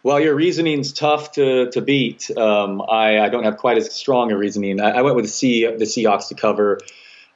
[0.03, 2.31] Well, your reasoning's tough to, to beat.
[2.37, 4.81] Um, I, I don't have quite as strong a reasoning.
[4.81, 6.81] I, I went with the, C, the Seahawks to cover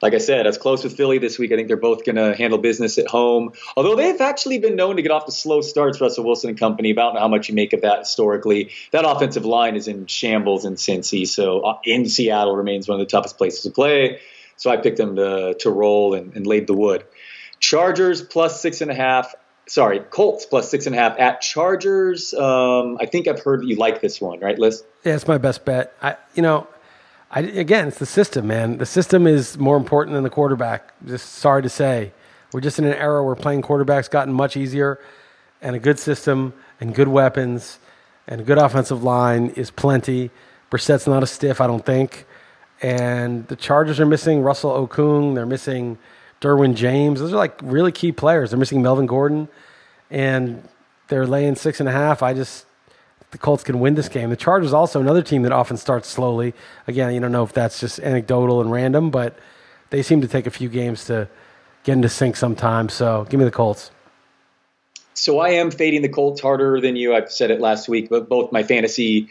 [0.01, 1.51] like I said, as close with Philly this week.
[1.51, 3.53] I think they're both going to handle business at home.
[3.75, 6.91] Although they've actually been known to get off the slow starts, Russell Wilson and company.
[6.91, 8.71] About how much you make of that historically.
[8.91, 11.27] That offensive line is in shambles in Cincy.
[11.27, 14.19] So uh, in Seattle remains one of the toughest places to play.
[14.57, 17.05] So I picked them to, to roll and, and laid the wood.
[17.59, 19.33] Chargers plus six and a half.
[19.67, 22.33] Sorry, Colts plus six and a half at Chargers.
[22.33, 24.83] Um, I think I've heard that you like this one, right, Liss?
[25.03, 25.93] Yeah, it's my best bet.
[26.01, 26.67] I, you know,
[27.31, 28.77] I, again, it's the system, man.
[28.77, 30.93] The system is more important than the quarterback.
[31.05, 32.11] Just sorry to say,
[32.53, 34.99] we're just in an era where playing quarterback's gotten much easier,
[35.61, 37.79] and a good system and good weapons
[38.27, 40.31] and a good offensive line is plenty.
[40.69, 42.25] Brissett's not a stiff, I don't think.
[42.81, 45.35] And the Chargers are missing Russell Okung.
[45.35, 45.97] They're missing
[46.41, 47.19] Derwin James.
[47.19, 48.51] Those are like really key players.
[48.51, 49.47] They're missing Melvin Gordon,
[50.09, 50.67] and
[51.07, 52.21] they're laying six and a half.
[52.23, 52.64] I just
[53.35, 54.29] the Colts can win this game.
[54.29, 56.53] The Chargers also another team that often starts slowly.
[56.87, 59.37] Again, you don't know if that's just anecdotal and random, but
[59.89, 61.27] they seem to take a few games to
[61.83, 62.93] get into sync sometimes.
[62.93, 63.91] So give me the Colts.
[65.15, 67.13] So I am fading the Colts harder than you.
[67.13, 69.27] I've said it last week, but both my fantasy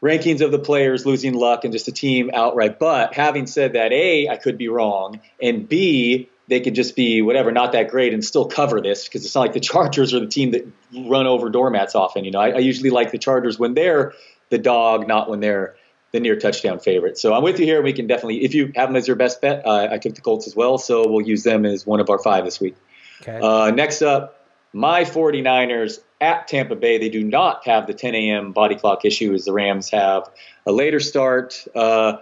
[0.00, 2.78] rankings of the players losing luck and just the team outright.
[2.78, 7.22] But having said that, A, I could be wrong, and B, they could just be
[7.22, 10.20] whatever, not that great, and still cover this because it's not like the Chargers are
[10.20, 12.26] the team that run over doormats often.
[12.26, 14.12] You know, I, I usually like the Chargers when they're
[14.50, 15.76] the dog, not when they're
[16.12, 17.16] the near touchdown favorite.
[17.16, 17.80] So I'm with you here.
[17.80, 20.20] We can definitely, if you have them as your best bet, uh, I took the
[20.20, 22.76] Colts as well, so we'll use them as one of our five this week.
[23.22, 23.40] Okay.
[23.42, 26.98] Uh, next up, my 49ers at Tampa Bay.
[26.98, 28.52] They do not have the 10 a.m.
[28.52, 30.28] body clock issue as the Rams have.
[30.66, 31.64] A later start.
[31.74, 32.18] Uh,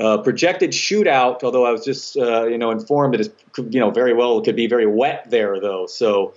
[0.00, 3.90] uh, projected shootout, although I was just uh, you know informed that it's you know
[3.90, 5.86] very well it could be very wet there though.
[5.86, 6.34] So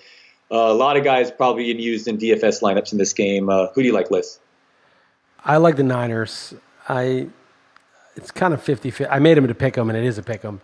[0.52, 3.50] uh, a lot of guys probably used in DFS lineups in this game.
[3.50, 4.40] Uh, who do you like, Liss?
[5.44, 6.54] I like the Niners.
[6.88, 7.28] I
[8.16, 10.42] it's kind of 50 I made him to pick him, and it is a pick
[10.42, 10.62] him.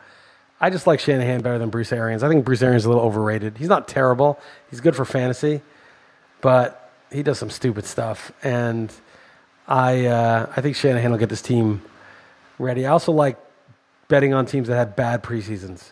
[0.60, 2.24] I just like Shanahan better than Bruce Arians.
[2.24, 3.58] I think Bruce Arians is a little overrated.
[3.58, 4.40] He's not terrible.
[4.70, 5.62] He's good for fantasy,
[6.42, 8.32] but he does some stupid stuff.
[8.44, 8.92] And
[9.68, 11.82] I, uh, I think Shanahan will get this team
[12.60, 12.86] ready.
[12.86, 13.38] I also like
[14.08, 15.92] betting on teams that had bad preseasons.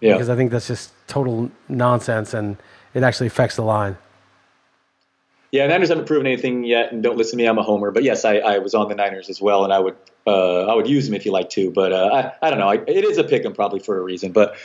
[0.00, 0.12] Yeah.
[0.12, 2.56] Because I think that's just total nonsense and
[2.94, 3.96] it actually affects the line.
[5.50, 7.48] Yeah, Niners haven't proven anything yet, and don't listen to me.
[7.48, 9.78] I'm a homer, but yes, I, I was on the Niners as well, and I
[9.78, 9.96] would
[10.26, 12.68] uh, I would use them if you like to, but uh, I, I don't know.
[12.68, 14.56] I, it is a pick 'em probably for a reason, but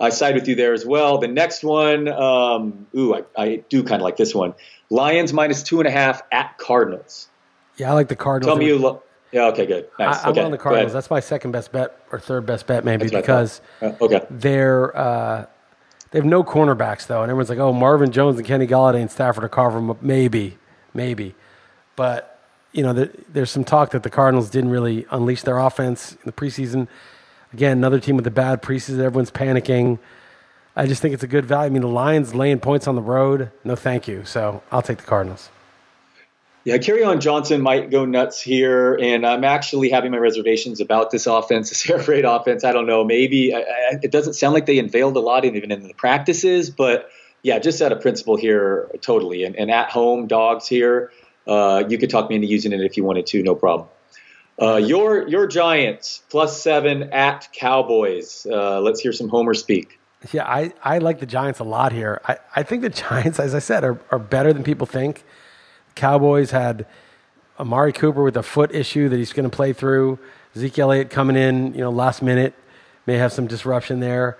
[0.00, 1.18] I side with you there as well.
[1.18, 4.54] The next one, um, ooh, I, I do kind of like this one.
[4.88, 7.28] Lions minus two and a half at Cardinals.
[7.76, 8.50] Yeah, I like the Cardinals.
[8.50, 9.06] Tell me you look.
[9.32, 9.46] Yeah.
[9.46, 9.66] Okay.
[9.66, 9.88] Good.
[9.98, 10.18] Nice.
[10.18, 10.92] I, am okay, on the Cardinals.
[10.92, 14.26] That's my second best bet or third best bet, maybe because uh, okay.
[14.30, 15.46] they're uh,
[16.10, 19.10] they have no cornerbacks though, and everyone's like, "Oh, Marvin Jones and Kenny Golladay and
[19.10, 20.58] Stafford are them up." Maybe,
[20.92, 21.34] maybe,
[21.96, 22.40] but
[22.72, 26.20] you know, the, there's some talk that the Cardinals didn't really unleash their offense in
[26.24, 26.88] the preseason.
[27.52, 29.00] Again, another team with a bad preseason.
[29.00, 29.98] Everyone's panicking.
[30.76, 31.66] I just think it's a good value.
[31.66, 33.50] I mean, the Lions laying points on the road.
[33.64, 34.24] No, thank you.
[34.24, 35.50] So I'll take the Cardinals.
[36.64, 41.26] Yeah, Kerryon Johnson might go nuts here, and I'm actually having my reservations about this
[41.26, 42.64] offense, this air raid offense.
[42.64, 43.02] I don't know.
[43.04, 46.68] Maybe I, I, it doesn't sound like they unveiled a lot even in the practices,
[46.70, 47.08] but
[47.42, 49.44] yeah, just out of principle here, totally.
[49.44, 51.10] And, and at home, dogs here
[51.46, 53.88] uh, you could talk me into using it if you wanted to, no problem.
[54.60, 58.46] Uh, your your Giants plus seven at Cowboys.
[58.48, 59.98] Uh, let's hear some Homer speak.
[60.32, 62.20] Yeah, I, I like the Giants a lot here.
[62.28, 65.24] I, I think the Giants, as I said, are, are better than people think.
[65.94, 66.86] Cowboys had
[67.58, 70.18] Amari Cooper with a foot issue that he's going to play through.
[70.56, 72.54] Zeke Elliott coming in, you know, last minute,
[73.06, 74.38] may have some disruption there.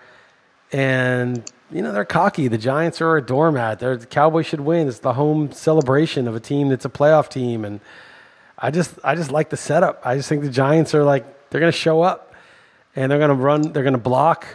[0.73, 2.49] And you know, they're cocky.
[2.49, 3.79] The Giants are a doormat.
[3.79, 4.89] They're, the Cowboys should win.
[4.89, 7.65] It's the home celebration of a team that's a playoff team.
[7.65, 7.81] And
[8.59, 10.01] I just, I just like the setup.
[10.05, 12.35] I just think the Giants are like, they're going to show up
[12.97, 14.47] and they're going to run, they're going to block.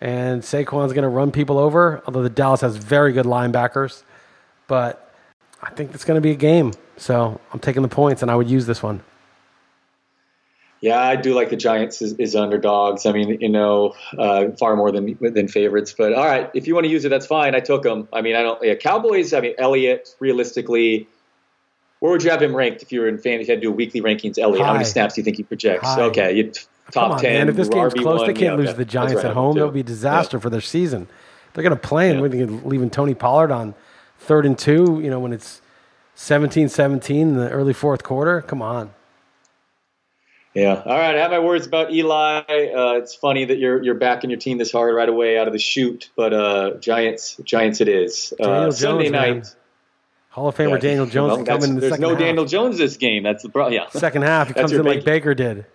[0.00, 4.02] And Saquon's going to run people over, although the Dallas has very good linebackers.
[4.66, 5.01] But
[5.62, 6.72] I think it's going to be a game.
[6.96, 9.02] So I'm taking the points, and I would use this one.
[10.80, 13.06] Yeah, I do like the Giants as, as underdogs.
[13.06, 15.94] I mean, you know, uh, far more than than favorites.
[15.96, 17.54] But all right, if you want to use it, that's fine.
[17.54, 18.08] I took them.
[18.12, 18.60] I mean, I don't.
[18.62, 19.32] Yeah, Cowboys.
[19.32, 20.16] I mean, Elliott.
[20.18, 21.06] Realistically,
[22.00, 23.42] where would you have him ranked if you were in fantasy?
[23.42, 25.36] If you had to do a weekly rankings, Elliott, how many snaps do you think
[25.36, 25.86] he projects?
[25.86, 26.00] High.
[26.02, 26.52] Okay, you
[26.90, 27.42] top on, ten.
[27.42, 28.78] And if this game's RB1, close, they can't yeah, lose okay.
[28.78, 29.54] the Giants right, at home.
[29.54, 30.42] That would be a disaster yeah.
[30.42, 31.06] for their season.
[31.54, 32.58] They're going to play and yeah.
[32.64, 33.74] leaving Tony Pollard on
[34.22, 35.00] third and two.
[35.02, 35.60] You know, when it's
[36.16, 38.42] 17-17 in the early fourth quarter.
[38.42, 38.92] Come on.
[40.54, 40.82] Yeah.
[40.84, 41.14] All right.
[41.14, 42.40] I have my words about Eli.
[42.40, 45.54] Uh, it's funny that you're you're backing your team this hard right away out of
[45.54, 48.34] the shoot, but uh, Giants, Giants, it is.
[48.38, 49.34] Uh, Sunday Jones, night.
[49.34, 49.44] Man.
[50.28, 52.18] Hall of Famer yeah, Daniel Jones well, coming in the There's no half.
[52.18, 53.22] Daniel Jones this game.
[53.22, 53.74] That's the problem.
[53.74, 53.88] Yeah.
[53.98, 55.66] Second half, he comes in bank- like Baker did.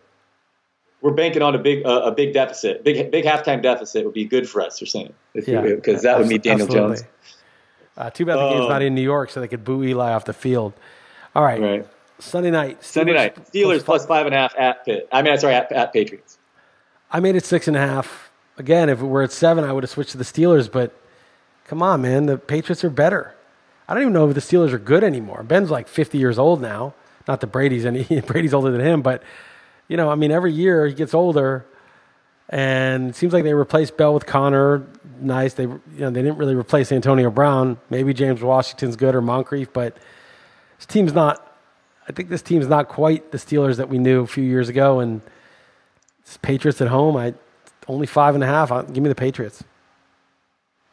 [1.01, 2.83] We're banking on a big uh, a big deficit.
[2.83, 4.79] Big big halftime deficit would be good for us.
[4.79, 6.97] You're saying, yeah, because that would mean Daniel Absolutely.
[6.97, 7.07] Jones.
[7.97, 10.11] Uh, too bad the game's not um, in New York, so they could boo Eli
[10.13, 10.73] off the field.
[11.35, 11.61] All right.
[11.61, 11.87] Right.
[12.19, 12.81] Sunday night.
[12.81, 13.51] Steelers Sunday night.
[13.51, 15.07] Steelers plus, five and a half at Pitt.
[15.11, 16.37] I mean, sorry, at, at Patriots.
[17.11, 18.31] I made it six and a half.
[18.57, 20.71] Again, if it were at seven, I would have switched to the Steelers.
[20.71, 20.99] But
[21.65, 23.35] come on, man, the Patriots are better.
[23.87, 25.43] I don't even know if the Steelers are good anymore.
[25.43, 26.93] Ben's like 50 years old now.
[27.27, 29.23] Not that Brady's any Brady's older than him, but
[29.87, 31.65] you know, I mean, every year he gets older,
[32.49, 34.85] and it seems like they replaced Bell with Conner.
[35.19, 35.53] Nice.
[35.53, 37.77] They you know they didn't really replace Antonio Brown.
[37.89, 39.97] Maybe James Washington's good or Moncrief, but
[40.77, 41.43] this team's not
[42.07, 44.99] I think this team's not quite the Steelers that we knew a few years ago.
[44.99, 45.21] And
[46.41, 47.33] Patriots at home, I
[47.87, 48.71] only five and a half.
[48.71, 49.63] I'll, give me the Patriots.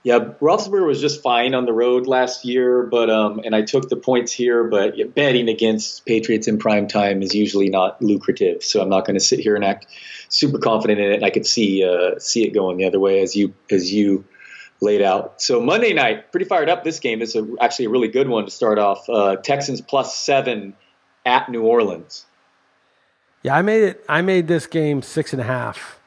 [0.04, 3.88] Yeah, Roethlisberger was just fine on the road last year, but um, and I took
[3.88, 4.64] the points here.
[4.64, 9.18] But betting against Patriots in prime time is usually not lucrative, so I'm not going
[9.18, 9.86] to sit here and act
[10.28, 11.22] super confident in it.
[11.22, 14.26] I could see uh, see it going the other way as you as you
[14.82, 15.40] laid out.
[15.40, 16.84] So Monday night, pretty fired up.
[16.84, 19.08] This game is a, actually a really good one to start off.
[19.08, 20.76] Uh, Texans plus seven
[21.24, 22.26] at New Orleans.
[23.42, 24.04] Yeah, I made it.
[24.06, 25.98] I made this game six and a half.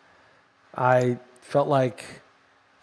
[0.75, 2.21] I felt like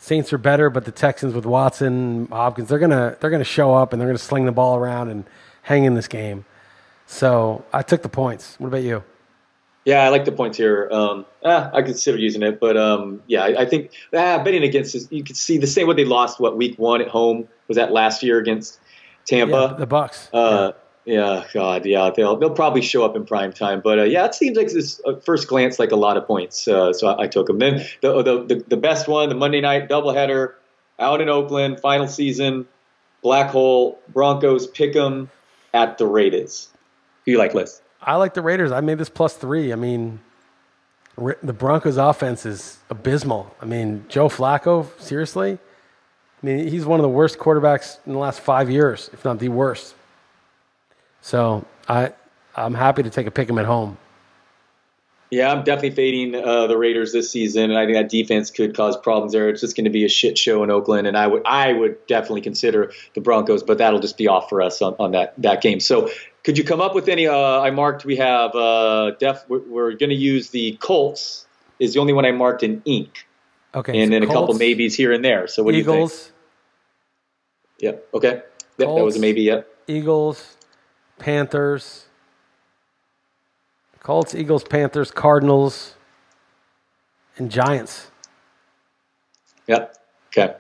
[0.05, 3.95] Saints are better, but the Texans with Watson, Hopkins, they're gonna they're gonna show up
[3.95, 5.25] and they're gonna sling the ball around and
[5.63, 6.45] hang in this game.
[7.07, 8.61] So I took the points.
[8.61, 9.03] What about you?
[9.87, 10.91] Yeah, I like the points here.
[10.93, 14.95] Um, ah, I consider using it, but um, yeah, I, I think ah, betting against
[14.95, 17.79] is, you could see the same way they lost what week one at home was
[17.79, 18.79] that last year against
[19.25, 20.29] Tampa, yeah, the Bucs.
[20.35, 20.81] Uh, yeah.
[21.05, 24.35] Yeah, God, yeah, they'll they'll probably show up in prime time, but uh, yeah, it
[24.35, 26.67] seems like this at first glance like a lot of points.
[26.67, 27.59] Uh, so I, I, took them.
[27.59, 30.55] Then the, the, the best one, the Monday night doubleheader
[30.99, 32.67] out in Oakland, final season,
[33.23, 35.31] black hole Broncos pick them
[35.75, 36.69] at the Raiders.
[37.27, 37.83] Who you like, Liss?
[38.01, 38.73] I like the Raiders.
[38.73, 39.73] I made this plus three.
[39.73, 40.21] I mean,
[41.17, 43.55] the Broncos offense is abysmal.
[43.61, 45.59] I mean, Joe Flacco, seriously.
[46.43, 49.39] I mean, he's one of the worst quarterbacks in the last five years, if not
[49.39, 49.95] the worst.
[51.25, 52.13] So I
[52.55, 53.97] I'm happy to take a pick 'em at home.
[55.31, 58.77] Yeah, I'm definitely fading uh, the Raiders this season, and I think that defense could
[58.77, 59.49] cause problems there.
[59.49, 62.07] It's just going to be a shit show in Oakland, and I would I would
[62.07, 65.63] definitely consider the Broncos, but that'll just be off for us on, on that that
[65.63, 65.81] game.
[65.81, 66.11] So,
[66.45, 67.27] could you come up with any?
[67.27, 69.47] Uh, I marked we have uh, def.
[69.49, 71.47] We're, we're going to use the Colts
[71.81, 73.27] is the only one I marked in ink.
[73.75, 75.47] Okay, and so then Colts, a couple maybes here and there.
[75.47, 76.11] So what Eagles,
[77.81, 77.95] do you think?
[77.97, 78.09] Yep.
[78.13, 78.43] Okay.
[78.77, 79.41] Yep, that was a maybe.
[79.41, 79.69] Yep.
[79.89, 80.57] Eagles,
[81.19, 82.07] Panthers,
[84.01, 85.95] Colts, Eagles, Panthers, Cardinals,
[87.37, 88.11] and Giants.
[89.67, 89.97] Yep.
[90.29, 90.55] Okay.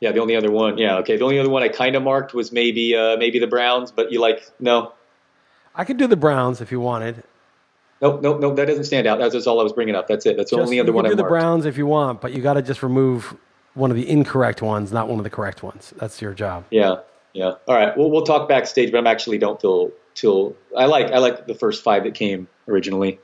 [0.00, 0.78] Yeah, the only other one.
[0.78, 0.96] Yeah.
[0.98, 1.16] Okay.
[1.16, 4.10] The only other one I kind of marked was maybe uh, maybe the Browns, but
[4.10, 4.92] you like no.
[5.74, 7.22] I could do the Browns if you wanted.
[8.00, 8.56] Nope, nope, nope.
[8.56, 9.20] That doesn't stand out.
[9.20, 10.08] That's all I was bringing up.
[10.08, 10.36] That's it.
[10.36, 12.42] That's the just, only other one I do the Browns if you want, but you
[12.42, 13.36] got to just remove
[13.74, 15.94] one of the incorrect ones, not one of the correct ones.
[15.96, 16.64] That's your job.
[16.70, 16.96] Yeah.
[17.32, 17.54] Yeah.
[17.66, 17.96] All right.
[17.96, 21.54] Well, we'll talk backstage, but I'm actually don't feel till I like I like the
[21.54, 23.18] first five that came originally.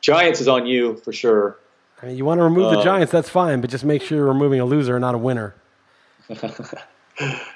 [0.00, 1.58] Giants is on you for sure.
[2.02, 4.18] I mean, you want to remove the uh, Giants, that's fine, but just make sure
[4.18, 5.54] you're removing a loser, not a winner.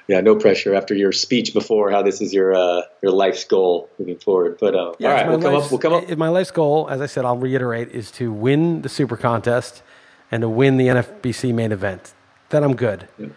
[0.09, 3.91] yeah, no pressure after your speech before how this is your uh, your life's goal
[3.99, 4.57] moving forward.
[4.61, 5.71] But uh, yeah, all right, we'll come up.
[5.71, 6.05] We'll come up.
[6.09, 9.83] If My life's goal, as I said, I'll reiterate, is to win the Super Contest
[10.31, 12.15] and to win the NFBC main event.
[12.51, 13.09] Then I'm good.
[13.19, 13.29] Yeah.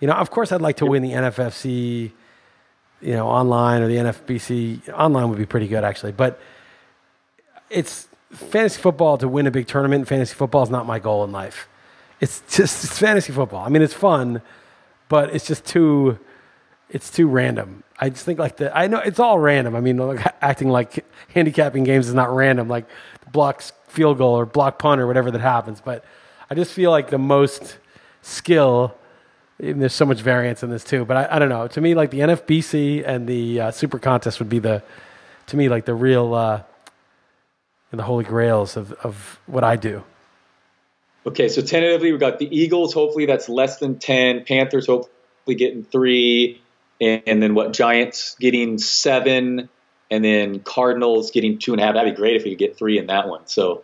[0.00, 2.10] You know, of course, I'd like to win the NFFC,
[3.00, 4.92] you know, online or the NFBC.
[4.92, 6.12] Online would be pretty good, actually.
[6.12, 6.40] But
[7.70, 10.06] it's fantasy football to win a big tournament.
[10.08, 11.68] Fantasy football is not my goal in life.
[12.20, 13.64] It's just it's fantasy football.
[13.64, 14.42] I mean, it's fun,
[15.08, 16.18] but it's just too
[16.90, 17.82] it's too random.
[17.98, 19.74] I just think like the I know it's all random.
[19.74, 22.86] I mean, like, acting like handicapping games is not random, like
[23.32, 25.80] blocks field goal or block punt or whatever that happens.
[25.80, 26.04] But
[26.50, 27.78] I just feel like the most
[28.22, 28.94] skill
[29.58, 31.04] there's so much variance in this too.
[31.04, 31.66] But I, I don't know.
[31.68, 34.82] To me, like the NFBC and the uh, Super Contest would be the,
[35.48, 36.62] to me, like the real, uh,
[37.90, 40.04] the holy grails of, of what I do.
[41.26, 42.94] Okay, so tentatively we got the Eagles.
[42.94, 44.44] Hopefully that's less than ten.
[44.44, 46.62] Panthers hopefully getting three,
[47.00, 47.72] and, and then what?
[47.72, 49.68] Giants getting seven,
[50.08, 51.94] and then Cardinals getting two and a half.
[51.94, 53.46] That'd be great if we could get three in that one.
[53.46, 53.82] So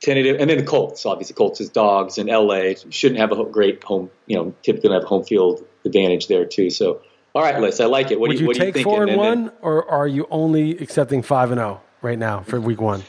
[0.00, 1.04] tentative, and then the Colts.
[1.06, 4.10] Obviously, Colts is dogs in LA shouldn't have a great home.
[4.26, 6.70] You know, typically have home field advantage there too.
[6.70, 7.02] So,
[7.34, 8.18] all right, Liss, I like it.
[8.18, 10.26] What Would do you, you take you four and, and one, then, or are you
[10.30, 13.02] only accepting five and zero oh right now for week one?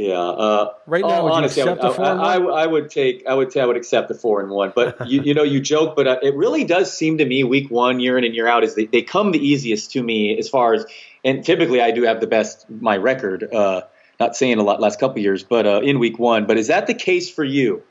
[0.00, 0.18] Yeah.
[0.18, 2.36] Uh, right now, would honestly, I, the four I.
[2.36, 3.26] I, I, would take.
[3.26, 3.52] I would.
[3.52, 4.72] Say I would accept the four and one.
[4.74, 7.70] But you, you know, you joke, but uh, it really does seem to me week
[7.70, 10.48] one, year in and year out, is they, they come the easiest to me as
[10.48, 10.86] far as.
[11.22, 13.52] And typically, I do have the best my record.
[13.52, 13.82] Uh,
[14.20, 16.46] not saying a lot last couple years, but uh, in week one.
[16.46, 17.82] But is that the case for you?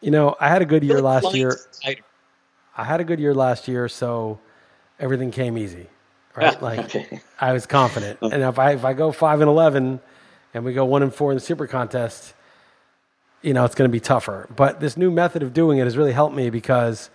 [0.00, 1.58] You know, I had a good year last year.
[2.76, 4.38] I had a good year last year, so
[5.00, 5.86] everything came easy,
[6.36, 6.60] right?
[6.60, 7.20] like okay.
[7.40, 10.00] I was confident, and if I if I go five and eleven,
[10.52, 12.34] and we go one and four in the super contest,
[13.40, 14.46] you know, it's going to be tougher.
[14.54, 17.08] But this new method of doing it has really helped me because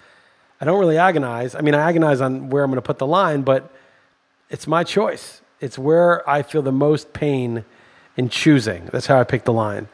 [0.60, 1.54] I don't really agonize.
[1.54, 3.72] I mean, I agonize on where I'm going to put the line, but
[4.50, 5.42] it's my choice.
[5.60, 7.66] It's where I feel the most pain
[8.20, 8.90] in choosing.
[8.92, 9.88] That's how I pick the line.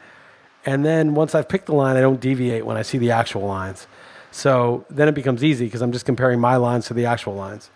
[0.66, 3.46] And then once I've picked the line, I don't deviate when I see the actual
[3.46, 3.86] lines.
[4.32, 7.70] So then it becomes easy because I'm just comparing my lines to the actual lines.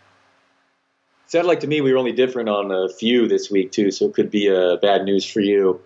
[1.28, 4.07] Sounded like to me we were only different on a few this week too, so
[4.07, 5.80] it could be uh, bad news for you.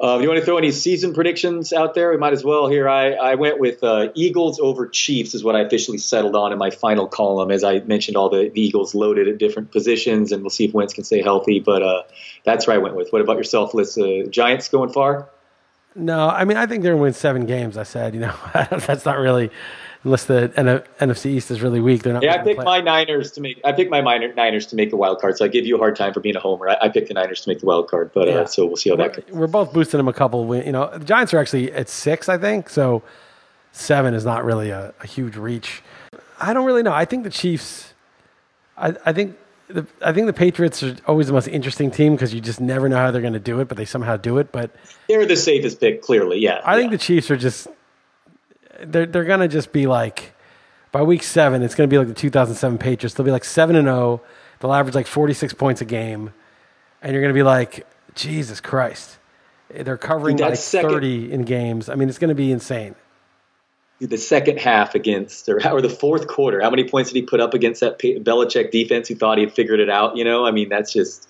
[0.00, 2.10] Um, you want to throw any season predictions out there?
[2.10, 2.88] We might as well here.
[2.88, 6.58] I, I went with uh, Eagles over Chiefs is what I officially settled on in
[6.58, 7.52] my final column.
[7.52, 10.74] As I mentioned, all the, the Eagles loaded at different positions, and we'll see if
[10.74, 11.60] Wentz can stay healthy.
[11.60, 12.02] But uh,
[12.44, 13.12] that's where I went with.
[13.12, 13.96] What about yourself, Liss?
[13.96, 15.28] Uh, Giants going far?
[15.96, 17.76] No, I mean I think they're going to win seven games.
[17.76, 19.50] I said, you know, that's not really
[20.04, 22.02] unless the NFC East is really weak.
[22.02, 22.22] They're not.
[22.22, 23.60] Yeah, I picked my Niners to make.
[23.64, 25.36] I picked my minor, Niners to make the wild card.
[25.36, 26.68] So I give you a hard time for being a homer.
[26.68, 28.38] I, I picked the Niners to make the wild card, but uh, yeah.
[28.40, 29.34] uh, so we'll see how we're, that goes.
[29.34, 30.54] We're both boosting them a couple.
[30.54, 32.68] You know, the Giants are actually at six, I think.
[32.68, 33.02] So
[33.72, 35.82] seven is not really a, a huge reach.
[36.38, 36.92] I don't really know.
[36.92, 37.92] I think the Chiefs.
[38.76, 39.36] I, I think
[39.68, 42.88] the, I think the Patriots are always the most interesting team because you just never
[42.88, 44.52] know how they're going to do it, but they somehow do it.
[44.52, 44.70] But
[45.08, 46.40] they're the safest pick, clearly.
[46.40, 46.80] Yeah, I yeah.
[46.80, 47.68] think the Chiefs are just
[48.82, 50.34] they're they're going to just be like
[50.94, 53.14] by week seven, it's going to be like the 2007 Patriots.
[53.14, 54.22] They'll be like seven and zero.
[54.22, 54.28] Oh.
[54.60, 56.32] They'll average like 46 points a game,
[57.02, 59.18] and you're going to be like, Jesus Christ,
[59.68, 61.88] they're covering Dude, like second, 30 in games.
[61.88, 62.94] I mean, it's going to be insane.
[64.00, 67.40] The second half against, or, or the fourth quarter, how many points did he put
[67.40, 70.16] up against that Belichick defense who thought he had figured it out?
[70.16, 71.28] You know, I mean, that's just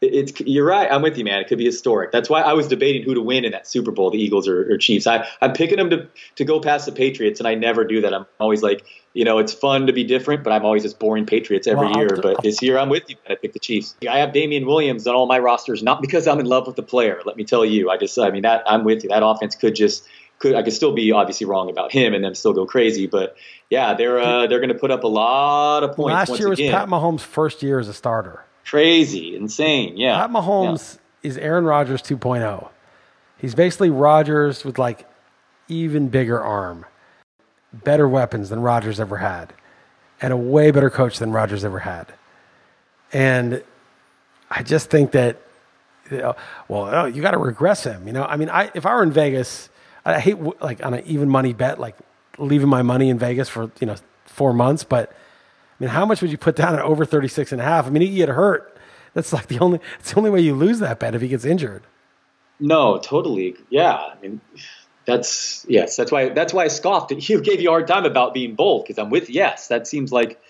[0.00, 0.90] it's you're right.
[0.90, 1.40] I'm with you, man.
[1.40, 2.12] It could be historic.
[2.12, 4.72] That's why I was debating who to win in that Super Bowl, the Eagles or,
[4.72, 5.06] or, Chiefs.
[5.06, 8.14] I, I'm picking them to to go past the Patriots, and I never do that.
[8.14, 11.26] I'm always like, you know, it's fun to be different, but I'm always just boring
[11.26, 12.18] Patriots every year.
[12.22, 13.16] But this year, I'm with you.
[13.28, 13.96] I pick the Chiefs.
[14.08, 16.82] I have Damien Williams on all my rosters, not because I'm in love with the
[16.82, 17.20] player.
[17.26, 19.08] Let me tell you, I just, I mean, that I'm with you.
[19.08, 20.06] That offense could just
[20.38, 23.36] could I could still be obviously wrong about him and then still go crazy, but
[23.70, 26.30] yeah, they're uh, they're going to put up a lot of points.
[26.30, 26.72] Last year was again.
[26.72, 28.44] Pat Mahomes' first year as a starter.
[28.68, 29.96] Crazy, insane.
[29.96, 30.18] Yeah.
[30.18, 31.30] Pat Mahomes yeah.
[31.30, 32.68] is Aaron Rodgers 2.0.
[33.38, 35.08] He's basically Rodgers with like
[35.68, 36.84] even bigger arm,
[37.72, 39.54] better weapons than Rodgers ever had,
[40.20, 42.12] and a way better coach than Rodgers ever had.
[43.10, 43.62] And
[44.50, 45.40] I just think that,
[46.10, 46.36] you know,
[46.68, 48.06] well, oh, you got to regress him.
[48.06, 49.70] You know, I mean, I if I were in Vegas,
[50.04, 51.96] I hate like on an even money bet, like
[52.36, 53.96] leaving my money in Vegas for you know
[54.26, 55.10] four months, but
[55.80, 57.86] mean, how much would you put down at over 36 and a half?
[57.86, 58.76] I mean, he get hurt.
[59.14, 61.44] That's like the only, it's the only way you lose that bet if he gets
[61.44, 61.82] injured.
[62.60, 63.56] No, totally.
[63.70, 63.94] Yeah.
[63.94, 64.40] I mean,
[65.04, 67.12] that's, yes, that's why, that's why I scoffed.
[67.28, 70.12] You gave you a hard time about being bold because I'm with, yes, that seems
[70.12, 70.40] like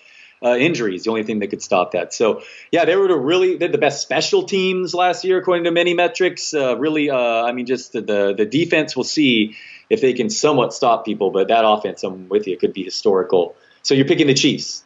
[0.43, 2.13] uh, injury is the only thing that could stop that.
[2.13, 5.93] So, yeah, they were really, they're the best special teams last year, according to many
[5.93, 6.53] metrics.
[6.53, 9.55] Uh, really, uh, I mean, just the, the, the defense, we'll see
[9.89, 13.55] if they can somewhat stop people, but that offense, I'm with you, could be historical.
[13.81, 14.83] So you're picking the Chiefs.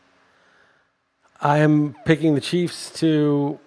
[1.43, 3.59] I'm picking the Chiefs to.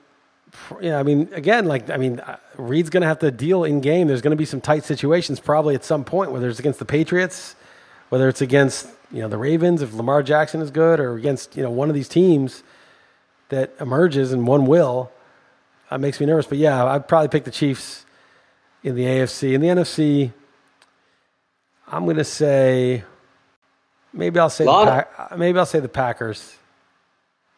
[0.80, 3.82] Yeah, I mean, again, like I mean, uh, Reid's going to have to deal in
[3.82, 4.08] game.
[4.08, 6.86] There's going to be some tight situations probably at some point, whether it's against the
[6.86, 7.54] Patriots,
[8.08, 11.62] whether it's against you know the Ravens if Lamar Jackson is good, or against you
[11.62, 12.62] know one of these teams
[13.50, 15.12] that emerges and one will.
[15.90, 18.06] That makes me nervous, but yeah, I'd probably pick the Chiefs
[18.82, 19.52] in the AFC.
[19.52, 20.32] In the NFC,
[21.86, 23.04] I'm going to say
[24.14, 26.56] maybe I'll say Pack, maybe I'll say the Packers.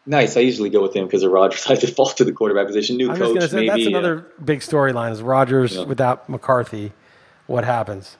[0.08, 0.38] Nice.
[0.38, 1.66] I usually go with him because of Rodgers.
[1.68, 2.96] I default to the quarterback position.
[2.96, 3.68] New I'm coach, say, maybe.
[3.68, 5.84] That's another big storyline is Rodgers yeah.
[5.84, 6.92] without McCarthy.
[7.46, 8.16] What happens?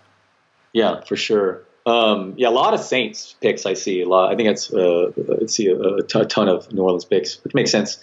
[0.75, 1.63] Yeah, for sure.
[1.87, 4.03] Um, yeah, a lot of Saints picks I see.
[4.03, 4.31] A lot.
[4.31, 5.11] I think it's uh,
[5.43, 7.99] I see a, a, ton of New Orleans picks, which makes sense.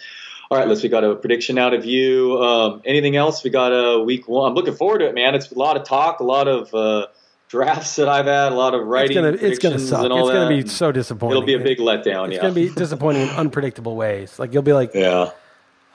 [0.49, 0.81] All right, let's.
[0.81, 2.41] We got a prediction out of you.
[2.41, 3.43] Um, anything else?
[3.43, 4.49] We got a week one.
[4.49, 5.35] I'm looking forward to it, man.
[5.35, 6.73] It's a lot of talk, a lot of.
[6.73, 7.07] Uh,
[7.47, 9.17] drafts that I've had, a lot of writing.
[9.17, 10.05] It's gonna, it's gonna suck.
[10.05, 11.37] it's gonna be so disappointing.
[11.37, 12.27] It'll be a big letdown.
[12.27, 12.41] It's yeah.
[12.41, 14.37] gonna be disappointing in unpredictable ways.
[14.39, 15.31] Like you'll be like, yeah.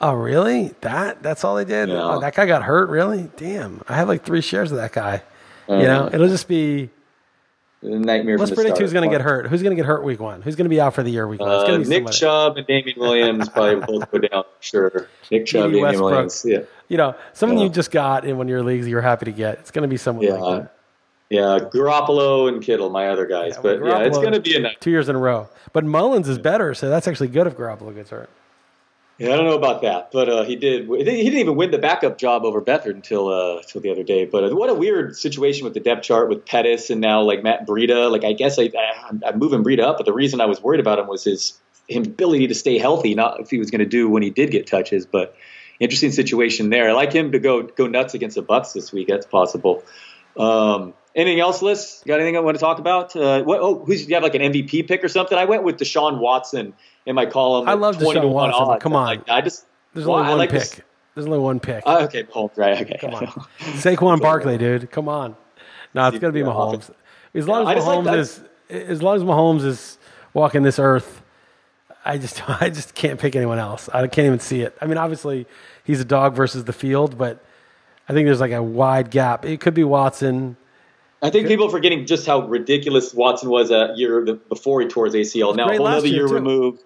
[0.00, 0.74] Oh really?
[0.80, 1.88] That that's all they did?
[1.88, 2.02] Yeah.
[2.02, 2.88] Oh, that guy got hurt.
[2.88, 3.30] Really?
[3.36, 3.82] Damn!
[3.88, 5.22] I have like three shares of that guy.
[5.68, 6.10] You know, uh-huh.
[6.14, 6.90] it'll just be
[7.82, 8.38] nightmare.
[8.38, 9.46] Let's predict who's going to get hurt.
[9.46, 10.42] Who's going to get hurt week one?
[10.42, 11.48] Who's going to be out for the year week one?
[11.48, 12.16] Uh, Nick somebody.
[12.16, 14.42] Chubb and Damien Williams probably both go down.
[14.42, 16.44] for Sure, Nick Chubb, Damien Williams.
[16.46, 16.60] Yeah.
[16.88, 17.64] You know, someone yeah.
[17.64, 19.60] you just got in one of your leagues you're happy to get.
[19.60, 20.32] It's going to be someone yeah.
[20.32, 20.74] like that.
[21.30, 23.52] Yeah, Garoppolo and Kittle, my other guys.
[23.54, 24.76] Yeah, but yeah, it's going to be a nice.
[24.80, 25.48] two years in a row.
[25.72, 28.28] But Mullens is better, so that's actually good if Garoppolo gets hurt.
[29.20, 30.88] Yeah, I don't know about that, but uh, he did.
[30.88, 34.24] He didn't even win the backup job over Beathard until uh, until the other day.
[34.24, 37.42] But uh, what a weird situation with the depth chart with Pettis and now like
[37.42, 38.10] Matt Breida.
[38.10, 40.80] Like I guess I, I am moving Breida up, but the reason I was worried
[40.80, 41.52] about him was his
[41.86, 44.50] his ability to stay healthy, not if he was going to do when he did
[44.50, 45.04] get touches.
[45.04, 45.36] But
[45.78, 46.88] interesting situation there.
[46.88, 49.08] I like him to go go nuts against the Bucs this week.
[49.08, 49.84] That's possible.
[50.36, 52.02] Um, Anything else, Liss?
[52.06, 53.16] Got anything I want to talk about?
[53.16, 55.36] Uh, what, oh, who's you have like an MVP pick or something?
[55.36, 56.72] I went with Deshaun Watson
[57.04, 57.68] in my column.
[57.68, 58.62] I love Deshaun Watson.
[58.62, 58.82] Odds.
[58.82, 60.60] Come on, like, I just there's only one like pick.
[60.60, 60.80] This.
[61.14, 61.82] There's only one pick.
[61.84, 62.80] Uh, okay, Mahomes, right?
[62.80, 63.26] Okay, come on,
[63.58, 64.90] Saquon Barkley, dude.
[64.90, 65.36] Come on.
[65.94, 66.90] No, it's gonna be Mahomes.
[67.34, 68.40] As long as Mahomes like is,
[68.70, 69.98] as long as Mahomes is
[70.32, 71.22] walking this earth,
[72.04, 73.88] I just, I just can't pick anyone else.
[73.92, 74.76] I can't even see it.
[74.80, 75.46] I mean, obviously,
[75.84, 77.44] he's a dog versus the field, but
[78.08, 79.44] I think there's like a wide gap.
[79.44, 80.56] It could be Watson.
[81.22, 85.04] I think people are forgetting just how ridiculous Watson was a year before he tore
[85.04, 85.54] his ACL.
[85.54, 86.82] Now, another year, year removed.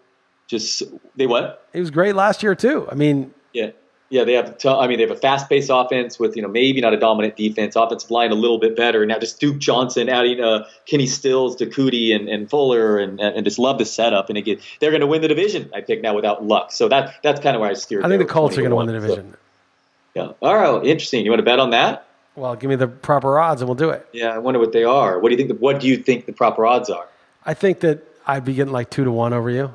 [0.46, 0.82] Just
[1.16, 1.66] they what?
[1.72, 2.86] He was great last year too.
[2.90, 3.70] I mean, yeah,
[4.10, 4.24] yeah.
[4.24, 4.58] They have.
[4.58, 7.36] T- I mean, they have a fast-paced offense with you know maybe not a dominant
[7.36, 9.06] defense, offensive line a little bit better.
[9.06, 13.58] Now just Duke Johnson adding uh, Kenny Stills to and, and Fuller and, and just
[13.58, 14.28] love the setup.
[14.28, 15.70] And again, they're going to win the division.
[15.74, 16.72] I think now without luck.
[16.72, 18.04] So that that's kind of where I steer.
[18.04, 19.32] I think the Colts are going to win the division.
[19.32, 19.38] So,
[20.14, 20.32] yeah.
[20.42, 20.86] All right.
[20.86, 21.24] Interesting.
[21.24, 22.03] You want to bet on that?
[22.36, 24.06] Well, give me the proper odds and we'll do it.
[24.12, 25.20] Yeah, I wonder what they are.
[25.20, 25.48] What do you think?
[25.48, 27.06] The, what do you think the proper odds are?
[27.46, 29.72] I think that I'd be getting like two to one over you.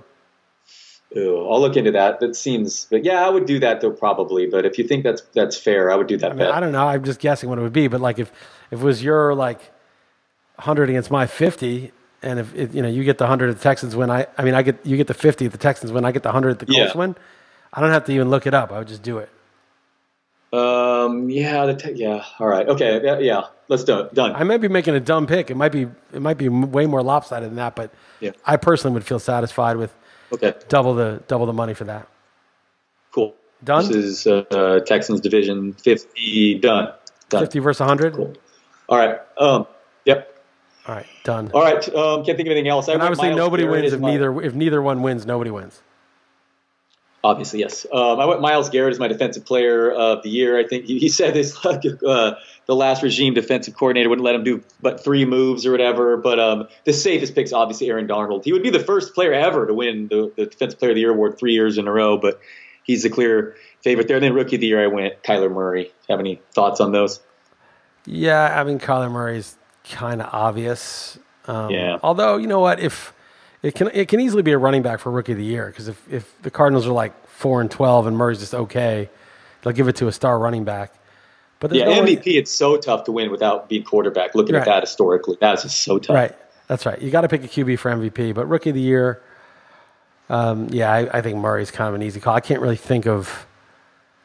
[1.17, 2.19] Ooh, I'll look into that.
[2.19, 4.45] That seems, but yeah, I would do that though probably.
[4.45, 6.31] But if you think that's that's fair, I would do that.
[6.31, 6.87] I, mean, I don't know.
[6.87, 7.87] I'm just guessing what it would be.
[7.87, 8.31] But like if
[8.69, 9.71] if it was your like
[10.59, 11.91] hundred against my fifty,
[12.21, 14.11] and if it, you know you get the hundred, the Texans win.
[14.11, 16.05] I I mean I get you get the fifty, the Texans win.
[16.05, 16.97] I get the hundred, the Colts yeah.
[16.97, 17.15] win.
[17.73, 18.71] I don't have to even look it up.
[18.71, 19.29] I would just do it.
[20.51, 21.29] Um.
[21.29, 21.65] Yeah.
[21.67, 22.25] The te- yeah.
[22.39, 22.67] All right.
[22.67, 23.01] Okay.
[23.03, 23.19] Yeah.
[23.19, 23.41] yeah.
[23.67, 24.13] Let's do it.
[24.13, 24.33] Done.
[24.35, 25.51] I might be making a dumb pick.
[25.51, 25.87] It might be.
[26.13, 27.75] It might be way more lopsided than that.
[27.75, 28.31] But yeah.
[28.45, 29.93] I personally would feel satisfied with.
[30.33, 30.53] Okay.
[30.67, 32.07] Double the double the money for that.
[33.11, 33.35] Cool.
[33.63, 33.87] Done.
[33.87, 36.55] This is uh, Texans division fifty.
[36.55, 36.93] Done.
[37.29, 37.41] Done.
[37.41, 38.13] Fifty versus hundred.
[38.13, 38.33] Cool.
[38.87, 39.19] All right.
[39.37, 39.67] Um.
[40.05, 40.35] Yep.
[40.87, 41.05] All right.
[41.23, 41.51] Done.
[41.53, 41.95] All right.
[41.95, 42.23] Um.
[42.23, 42.87] Can't think of anything else.
[42.87, 44.11] And I obviously, nobody wins if my...
[44.11, 45.25] neither if neither one wins.
[45.25, 45.81] Nobody wins.
[47.21, 47.85] Obviously, yes.
[47.91, 50.57] Um, I went Myles Garrett as my defensive player of the year.
[50.57, 54.35] I think he, he said this like uh, the last regime defensive coordinator wouldn't let
[54.35, 56.15] him do but three moves or whatever.
[56.15, 58.45] But um, the safest pick's obviously Aaron Donald.
[58.45, 61.01] He would be the first player ever to win the, the defensive player of the
[61.01, 62.17] year award three years in a row.
[62.17, 62.39] But
[62.83, 64.17] he's the clear favorite there.
[64.17, 65.91] And then rookie of the year, I went Kyler Murray.
[66.07, 67.19] Have any thoughts on those?
[68.05, 71.19] Yeah, I mean Kyler Murray's kind of obvious.
[71.47, 71.97] Um, yeah.
[72.01, 73.13] Although you know what, if
[73.61, 75.87] it can it can easily be a running back for rookie of the year because
[75.87, 79.09] if, if the Cardinals are like four and twelve and Murray's just okay,
[79.61, 80.93] they'll give it to a star running back.
[81.59, 84.33] But yeah, no MVP one, it's so tough to win without being quarterback.
[84.33, 84.61] Looking right.
[84.61, 86.15] at that historically, that is just so tough.
[86.15, 86.35] Right,
[86.67, 87.01] that's right.
[87.01, 89.21] You got to pick a QB for MVP, but rookie of the year,
[90.29, 92.33] um, yeah, I, I think Murray's kind of an easy call.
[92.33, 93.45] I can't really think of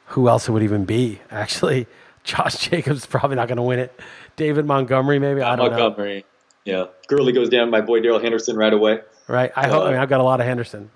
[0.06, 1.20] who else it would even be.
[1.32, 1.88] Actually,
[2.22, 3.98] Josh Jacobs probably not going to win it.
[4.36, 5.42] David Montgomery, maybe.
[5.42, 5.76] I don't Montgomery.
[5.76, 5.88] know.
[5.88, 6.24] Montgomery.
[6.64, 6.86] Yeah.
[7.08, 7.70] Gurley goes down.
[7.70, 9.00] My boy Darrell Henderson right away.
[9.26, 9.52] Right.
[9.56, 9.84] I hope.
[9.84, 10.90] I mean, I've got a lot of Henderson.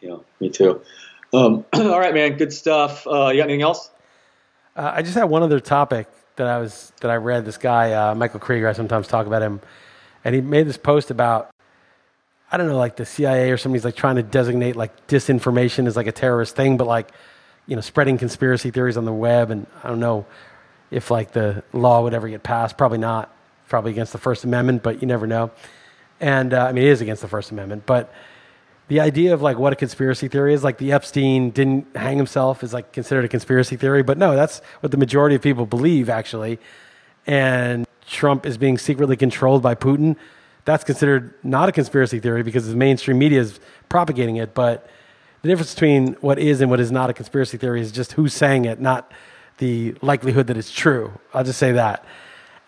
[0.00, 0.82] Yeah, me too.
[1.32, 2.36] Um, all right, man.
[2.36, 3.06] Good stuff.
[3.06, 3.90] Uh, you got anything else?
[4.76, 6.06] Uh, I just had one other topic
[6.36, 7.44] that I was that I read.
[7.44, 8.68] This guy, uh, Michael Krieger.
[8.68, 9.60] I sometimes talk about him,
[10.24, 11.50] and he made this post about
[12.50, 15.96] I don't know, like the CIA or somebody's like trying to designate like disinformation as
[15.96, 17.10] like a terrorist thing, but like
[17.66, 20.24] you know, spreading conspiracy theories on the web, and I don't know
[20.90, 22.78] if like the law would ever get passed.
[22.78, 23.34] Probably not.
[23.68, 25.50] Probably against the First Amendment, but you never know.
[26.20, 28.12] And uh, I mean, it is against the First Amendment, but
[28.88, 32.64] the idea of like what a conspiracy theory is, like the Epstein didn't hang himself,
[32.64, 34.02] is like considered a conspiracy theory.
[34.02, 36.58] But no, that's what the majority of people believe actually.
[37.26, 40.16] And Trump is being secretly controlled by Putin.
[40.64, 43.60] That's considered not a conspiracy theory because the mainstream media is
[43.90, 44.54] propagating it.
[44.54, 44.88] But
[45.42, 48.32] the difference between what is and what is not a conspiracy theory is just who's
[48.32, 49.12] saying it, not
[49.58, 51.12] the likelihood that it's true.
[51.34, 52.04] I'll just say that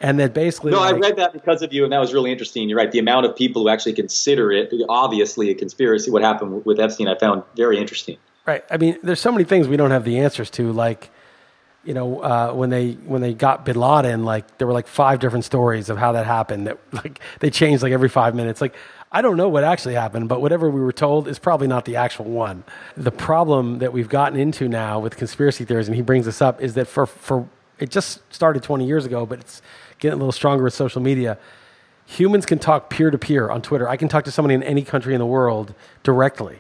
[0.00, 0.72] and that basically.
[0.72, 2.68] No, like, I read that because of you, and that was really interesting.
[2.68, 2.90] You're right.
[2.90, 7.08] The amount of people who actually consider it obviously a conspiracy, what happened with Epstein,
[7.08, 8.16] I found very interesting.
[8.46, 8.64] Right.
[8.70, 10.72] I mean, there's so many things we don't have the answers to.
[10.72, 11.10] Like,
[11.84, 15.20] you know, uh, when they when they got Bin Laden, like there were like five
[15.20, 16.66] different stories of how that happened.
[16.66, 18.60] That like they changed like every five minutes.
[18.60, 18.74] Like
[19.12, 21.96] I don't know what actually happened, but whatever we were told is probably not the
[21.96, 22.64] actual one.
[22.96, 26.62] The problem that we've gotten into now with conspiracy theories, and he brings this up,
[26.62, 27.46] is that for for
[27.78, 29.62] it just started 20 years ago, but it's
[30.00, 31.38] getting a little stronger with social media.
[32.06, 33.88] Humans can talk peer to peer on Twitter.
[33.88, 36.58] I can talk to somebody in any country in the world directly.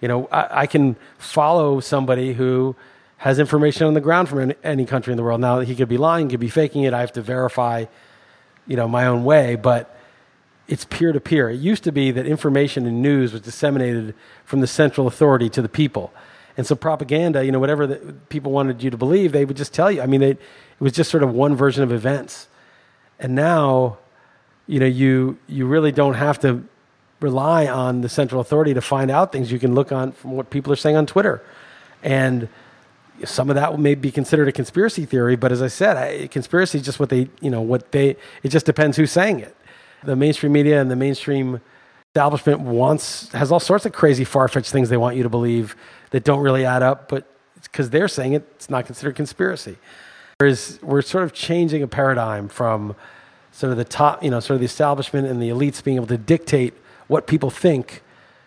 [0.00, 2.76] You know, I, I can follow somebody who
[3.18, 5.40] has information on the ground from any, country in the world.
[5.40, 6.92] Now, he could be lying, could be faking it.
[6.92, 7.86] I have to verify,
[8.66, 9.98] you know, my own way, but
[10.68, 11.48] it's peer to peer.
[11.48, 14.14] It used to be that information and news was disseminated
[14.44, 16.12] from the central authority to the people.
[16.56, 17.96] And so propaganda, you know, whatever the,
[18.28, 20.02] people wanted you to believe, they would just tell you.
[20.02, 20.38] I mean, they, it
[20.80, 22.48] was just sort of one version of events.
[23.18, 23.98] And now,
[24.66, 26.64] you know, you you really don't have to
[27.20, 29.50] rely on the central authority to find out things.
[29.52, 31.42] You can look on from what people are saying on Twitter,
[32.02, 32.48] and
[33.24, 35.36] some of that may be considered a conspiracy theory.
[35.36, 38.16] But as I said, I, conspiracy is just what they, you know, what they.
[38.42, 39.56] It just depends who's saying it.
[40.02, 41.60] The mainstream media and the mainstream
[42.10, 45.76] establishment wants has all sorts of crazy, far fetched things they want you to believe
[46.10, 47.26] that don't really add up, but
[47.62, 49.76] because they're saying it, it's not considered conspiracy.
[50.38, 52.96] Whereas we're sort of changing a paradigm from
[53.52, 56.08] sort of the top, you know, sort of the establishment and the elites being able
[56.08, 56.74] to dictate
[57.06, 58.02] what people think.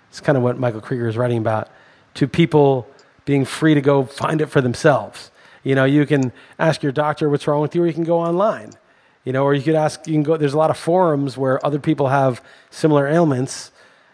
[0.09, 1.69] It's kind of what Michael Krieger is writing about.
[2.15, 2.87] To people
[3.25, 5.31] being free to go find it for themselves.
[5.63, 8.19] You know, you can ask your doctor what's wrong with you, or you can go
[8.19, 8.71] online.
[9.23, 10.07] You know, or you could ask.
[10.07, 10.37] You can go.
[10.37, 13.71] There's a lot of forums where other people have similar ailments,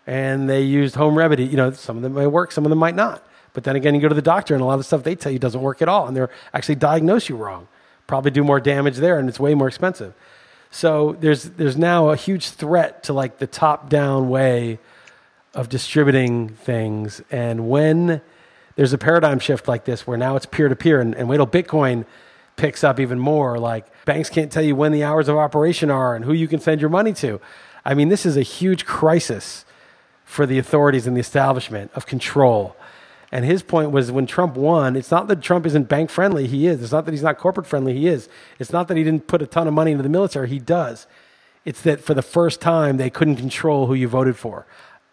[0.07, 1.45] and they used home remedy.
[1.45, 3.25] You know, some of them may work, some of them might not.
[3.53, 5.15] But then again, you go to the doctor, and a lot of the stuff they
[5.15, 7.67] tell you doesn't work at all, and they're actually diagnose you wrong.
[8.07, 10.13] Probably do more damage there, and it's way more expensive.
[10.71, 14.79] So there's there's now a huge threat to like the top down way
[15.53, 18.21] of distributing things, and when
[18.75, 21.47] there's a paradigm shift like this, where now it's peer to peer, and wait till
[21.47, 22.05] Bitcoin
[22.55, 23.59] picks up even more.
[23.59, 26.59] Like banks can't tell you when the hours of operation are and who you can
[26.59, 27.39] send your money to.
[27.85, 29.65] I mean, this is a huge crisis
[30.25, 32.75] for the authorities and the establishment of control.
[33.33, 36.67] And his point was when Trump won, it's not that Trump isn't bank friendly, he
[36.67, 36.83] is.
[36.83, 38.29] It's not that he's not corporate friendly, he is.
[38.59, 41.07] It's not that he didn't put a ton of money into the military, he does.
[41.65, 44.67] It's that for the first time, they couldn't control who you voted for.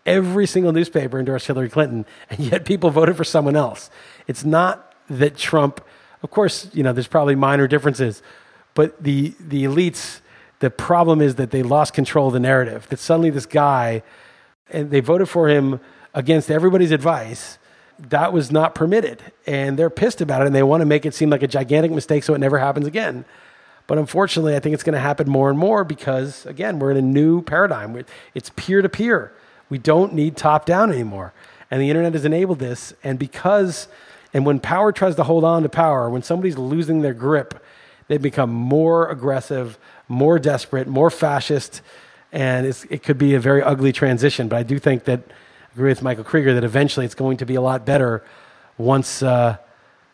[0.05, 3.89] Every single newspaper endorsed Hillary Clinton, and yet people voted for someone else.
[4.27, 5.81] It's not that Trump,
[6.23, 8.23] of course, you know, there's probably minor differences,
[8.75, 10.21] but the, the elites,
[10.59, 12.87] the problem is that they lost control of the narrative.
[12.91, 14.03] That suddenly this guy,
[14.69, 15.81] and they voted for him
[16.13, 17.57] against everybody's advice
[18.09, 19.23] that was not permitted.
[19.47, 21.91] And they're pissed about it and they want to make it seem like a gigantic
[21.91, 23.25] mistake so it never happens again.
[23.87, 26.97] But unfortunately, I think it's going to happen more and more because, again, we're in
[26.97, 28.05] a new paradigm.
[28.35, 29.33] It's peer to peer.
[29.69, 31.33] We don't need top down anymore.
[31.71, 32.95] And the internet has enabled this.
[33.03, 33.89] And because,
[34.33, 37.63] and when power tries to hold on to power, when somebody's losing their grip,
[38.07, 39.79] they become more aggressive,
[40.09, 41.83] more desperate, more fascist.
[42.33, 44.47] And it could be a very ugly transition.
[44.47, 45.23] But I do think that
[45.73, 48.25] agree with Michael Krieger that eventually it's going to be a lot better
[48.79, 49.57] once uh,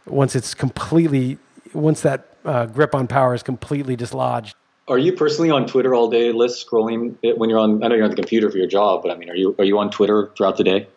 [0.07, 1.39] once it's completely
[1.73, 4.55] once that uh, grip on power is completely dislodged.
[4.89, 7.83] Are you personally on Twitter all day, Liss scrolling it when you're on?
[7.83, 9.65] I know you're on the computer for your job, but I mean, are you are
[9.65, 10.89] you on Twitter throughout the day?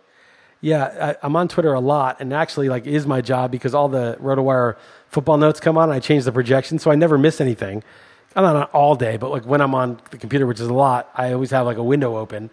[0.62, 3.88] Yeah, I, am on Twitter a lot, and actually, like, is my job because all
[3.88, 4.76] the RotoWire
[5.08, 5.84] football notes come on.
[5.86, 7.82] And I change the projection, so I never miss anything.
[8.36, 10.74] I'm not on all day, but like when I'm on the computer, which is a
[10.74, 12.50] lot, I always have like a window open,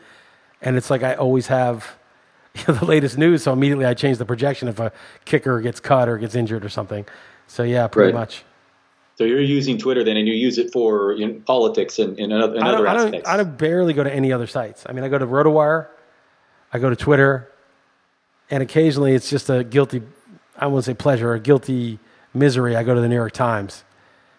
[0.66, 1.96] and it's like I always have
[2.54, 3.44] you know, the latest news.
[3.44, 4.92] So immediately I change the projection if a
[5.24, 7.06] kicker gets cut or gets injured or something.
[7.46, 8.20] So yeah, pretty right.
[8.20, 8.44] much.
[9.14, 12.32] So you're using Twitter then, and you use it for you know, politics and, and,
[12.34, 13.26] other, and I other aspects.
[13.26, 14.84] I don't, I don't barely go to any other sites.
[14.86, 15.86] I mean, I go to RotoWire,
[16.72, 17.50] I go to Twitter,
[18.50, 20.02] and occasionally it's just a guilty,
[20.58, 21.98] I won't say pleasure, a guilty
[22.34, 22.76] misery.
[22.76, 23.84] I go to the New York Times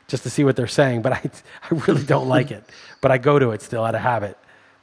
[0.08, 1.32] just to see what they're saying, but I,
[1.72, 2.64] I really don't like it.
[3.02, 4.38] But I go to it still out of habit.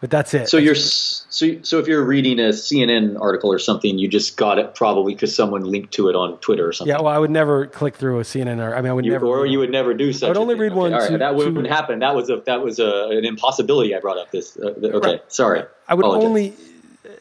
[0.05, 0.51] But that's it.
[0.51, 4.37] So that's you're so so if you're reading a CNN article or something, you just
[4.37, 6.95] got it probably because someone linked to it on Twitter or something.
[6.95, 9.13] Yeah, well, I would never click through a CNN or I mean, I would you,
[9.13, 10.27] never, or you would never do such.
[10.27, 10.93] I would only read okay, one.
[10.93, 12.01] All right, that wouldn't happen.
[12.01, 13.97] That was a that was a, an impossibility.
[13.97, 14.59] I brought up this.
[14.59, 15.33] Uh, okay, right.
[15.33, 15.63] sorry.
[15.89, 16.27] I would Apologize.
[16.27, 16.55] only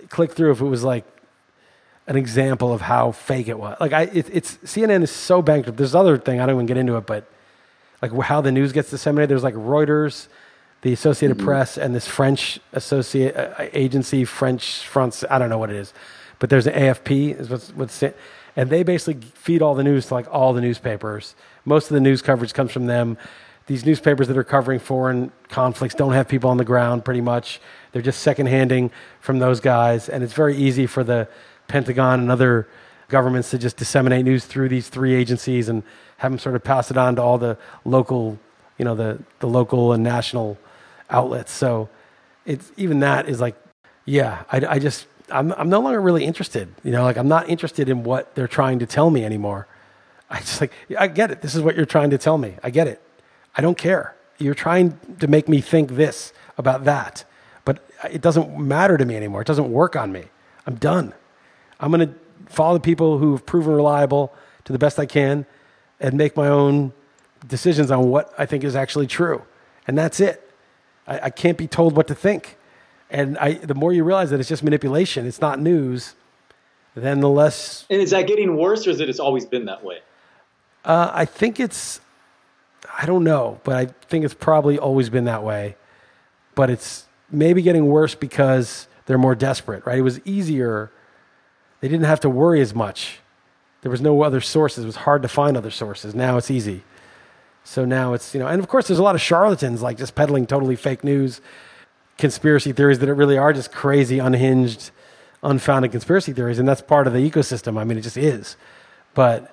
[0.09, 1.05] click through if it was like
[2.07, 3.77] an example of how fake it was.
[3.79, 5.77] Like I, it, it's CNN is so bankrupt.
[5.77, 7.29] There's other thing I don't even get into it, but
[8.01, 9.29] like how the news gets disseminated.
[9.29, 10.27] There's like Reuters
[10.84, 11.45] the Associated mm-hmm.
[11.45, 15.93] Press and this French associate uh, agency, French France, I don't know what it is,
[16.39, 18.17] but there's an AFP is what's, what's it,
[18.55, 21.36] and they basically feed all the news to like all the newspapers.
[21.63, 23.17] Most of the news coverage comes from them.
[23.65, 27.61] These newspapers that are covering foreign conflicts don't have people on the ground pretty much.
[27.93, 31.29] They're just second-handing from those guys, and it's very easy for the
[31.69, 32.67] Pentagon and other
[33.07, 35.81] governments to just disseminate news through these three agencies and
[36.17, 38.38] have them sort of pass it on to all the local,
[38.77, 40.57] you know, the, the local and national
[41.14, 41.51] outlets.
[41.51, 41.89] So
[42.45, 43.55] it's even that is like,
[44.05, 46.74] yeah, I, I just I'm I'm no longer really interested.
[46.84, 49.68] You know, like I'm not interested in what they're trying to tell me anymore.
[50.30, 51.41] I just like I get it.
[51.41, 52.55] This is what you're trying to tell me.
[52.64, 53.01] I get it.
[53.55, 54.16] I don't care.
[54.39, 57.24] You're trying to make me think this about that,
[57.66, 59.41] but it doesn't matter to me anymore.
[59.41, 60.26] It doesn't work on me.
[60.66, 61.14] I'm done.
[61.80, 62.14] I'm going to
[62.47, 64.34] follow the people who have proven reliable
[64.66, 65.45] to the best I can
[65.99, 66.93] and make my own
[67.47, 69.43] decisions on what I think is actually true.
[69.88, 70.43] And that's it.
[71.08, 72.58] I, I can't be told what to think.
[73.10, 76.16] And I, the more you realize that it's just manipulation, it's not news,
[76.95, 77.86] then the less.
[77.89, 79.99] And is that getting worse, or is it it's always been that way?
[80.84, 82.01] Uh, I think it's,
[82.97, 85.76] I don't know, but I think it's probably always been that way.
[86.56, 89.97] But it's maybe getting worse because they're more desperate, right?
[89.97, 90.91] It was easier.
[91.82, 93.20] They didn't have to worry as much.
[93.82, 94.84] There was no other sources.
[94.84, 96.16] It was hard to find other sources.
[96.16, 96.84] Now it's easy.
[97.64, 100.16] So now it's, you know, and of course there's a lot of charlatans like just
[100.16, 101.41] peddling totally fake news,
[102.18, 104.91] conspiracy theories that it really are just crazy, unhinged,
[105.41, 106.59] unfounded conspiracy theories.
[106.59, 107.78] And that's part of the ecosystem.
[107.78, 108.57] I mean, it just is.
[109.14, 109.49] But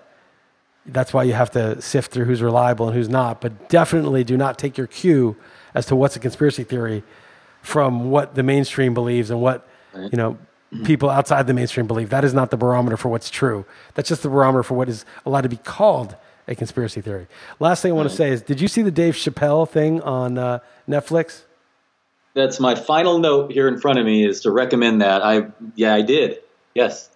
[0.87, 3.41] that's why you have to sift through who's reliable and who's not.
[3.41, 5.37] But definitely do not take your cue
[5.75, 7.05] as to what's a conspiracy theory
[7.63, 10.39] from what the mainstream believes and what, you know,
[10.85, 12.11] people outside the mainstream believe.
[12.11, 13.67] That is not the barometer for what's true.
[13.95, 16.17] That's just the barometer for what is allowed to be called
[16.51, 17.29] a conspiracy theory.
[17.61, 20.37] Last thing I want to say is, did you see the Dave Chappelle thing on
[20.37, 21.45] uh, Netflix?
[22.35, 25.23] That's my final note here in front of me is to recommend that.
[25.23, 25.47] I
[25.77, 26.41] yeah, I did.
[26.75, 27.09] Yes.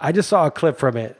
[0.00, 1.16] I just saw a clip from it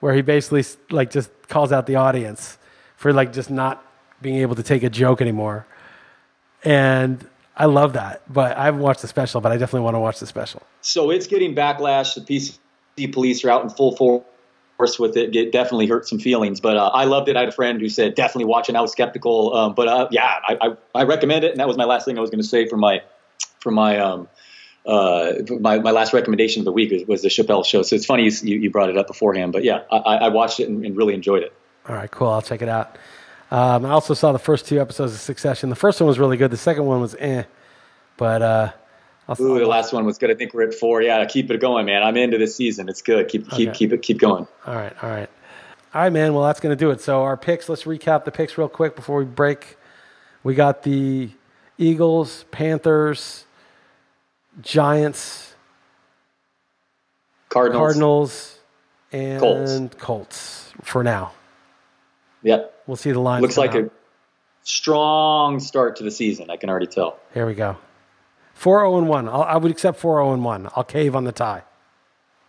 [0.00, 2.58] where he basically like just calls out the audience
[2.96, 3.84] for like just not
[4.22, 5.66] being able to take a joke anymore.
[6.64, 8.22] And I love that.
[8.32, 10.62] But I haven't watched the special, but I definitely want to watch the special.
[10.80, 12.14] So it's getting backlash.
[12.14, 14.24] The PC police are out in full force
[14.98, 15.34] with it.
[15.34, 17.36] It definitely hurt some feelings, but uh, I loved it.
[17.36, 18.76] I had a friend who said definitely watch it.
[18.76, 21.52] I was skeptical, um, but uh, yeah, I, I, I, recommend it.
[21.52, 23.02] And that was my last thing I was going to say for my
[23.60, 24.28] for my um,
[24.86, 27.82] uh, my, my last recommendation of the week was, was, the Chappelle show.
[27.82, 30.68] So it's funny you, you brought it up beforehand, but yeah, I, I watched it
[30.68, 31.52] and, and, really enjoyed it.
[31.86, 32.28] All right, cool.
[32.28, 32.96] I'll check it out.
[33.50, 35.68] Um, I also saw the first two episodes of Succession.
[35.68, 36.50] The first one was really good.
[36.50, 37.42] The second one was eh,
[38.16, 38.74] but
[39.38, 40.30] Ooh, the last one was good.
[40.30, 41.02] I think we're at four.
[41.02, 42.02] Yeah, keep it going, man.
[42.02, 42.88] I'm into this season.
[42.88, 43.28] It's good.
[43.28, 43.78] Keep keep okay.
[43.78, 44.48] keep it keep going.
[44.66, 45.30] All right, all right,
[45.94, 46.34] all right, man.
[46.34, 47.00] Well, that's going to do it.
[47.00, 47.68] So our picks.
[47.68, 49.76] Let's recap the picks real quick before we break.
[50.42, 51.30] We got the
[51.78, 53.44] Eagles, Panthers,
[54.62, 55.54] Giants,
[57.48, 58.58] Cardinals, Cardinals
[59.12, 59.94] and Colts.
[59.98, 61.32] Colts for now.
[62.42, 62.82] Yep.
[62.86, 63.42] We'll see the line.
[63.42, 63.84] Looks like out.
[63.84, 63.90] a
[64.62, 66.50] strong start to the season.
[66.50, 67.18] I can already tell.
[67.34, 67.76] Here we go.
[68.60, 69.26] Four zero oh and one.
[69.26, 70.68] I'll, I would accept four zero oh and one.
[70.76, 71.62] I'll cave on the tie.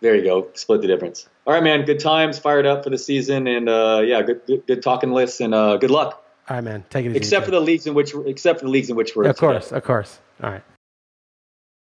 [0.02, 0.48] There you go.
[0.52, 1.26] Split the difference.
[1.46, 1.86] All right, man.
[1.86, 2.38] Good times.
[2.38, 5.78] Fired up for the season, and uh, yeah, good, good, good talking Liss, and uh,
[5.78, 6.22] good luck.
[6.50, 6.84] All right, man.
[6.90, 7.16] Take it easy.
[7.16, 9.24] Except for the leagues in which, except for the leagues in which we're.
[9.24, 9.78] Of course, today.
[9.78, 10.18] of course.
[10.42, 10.62] All right.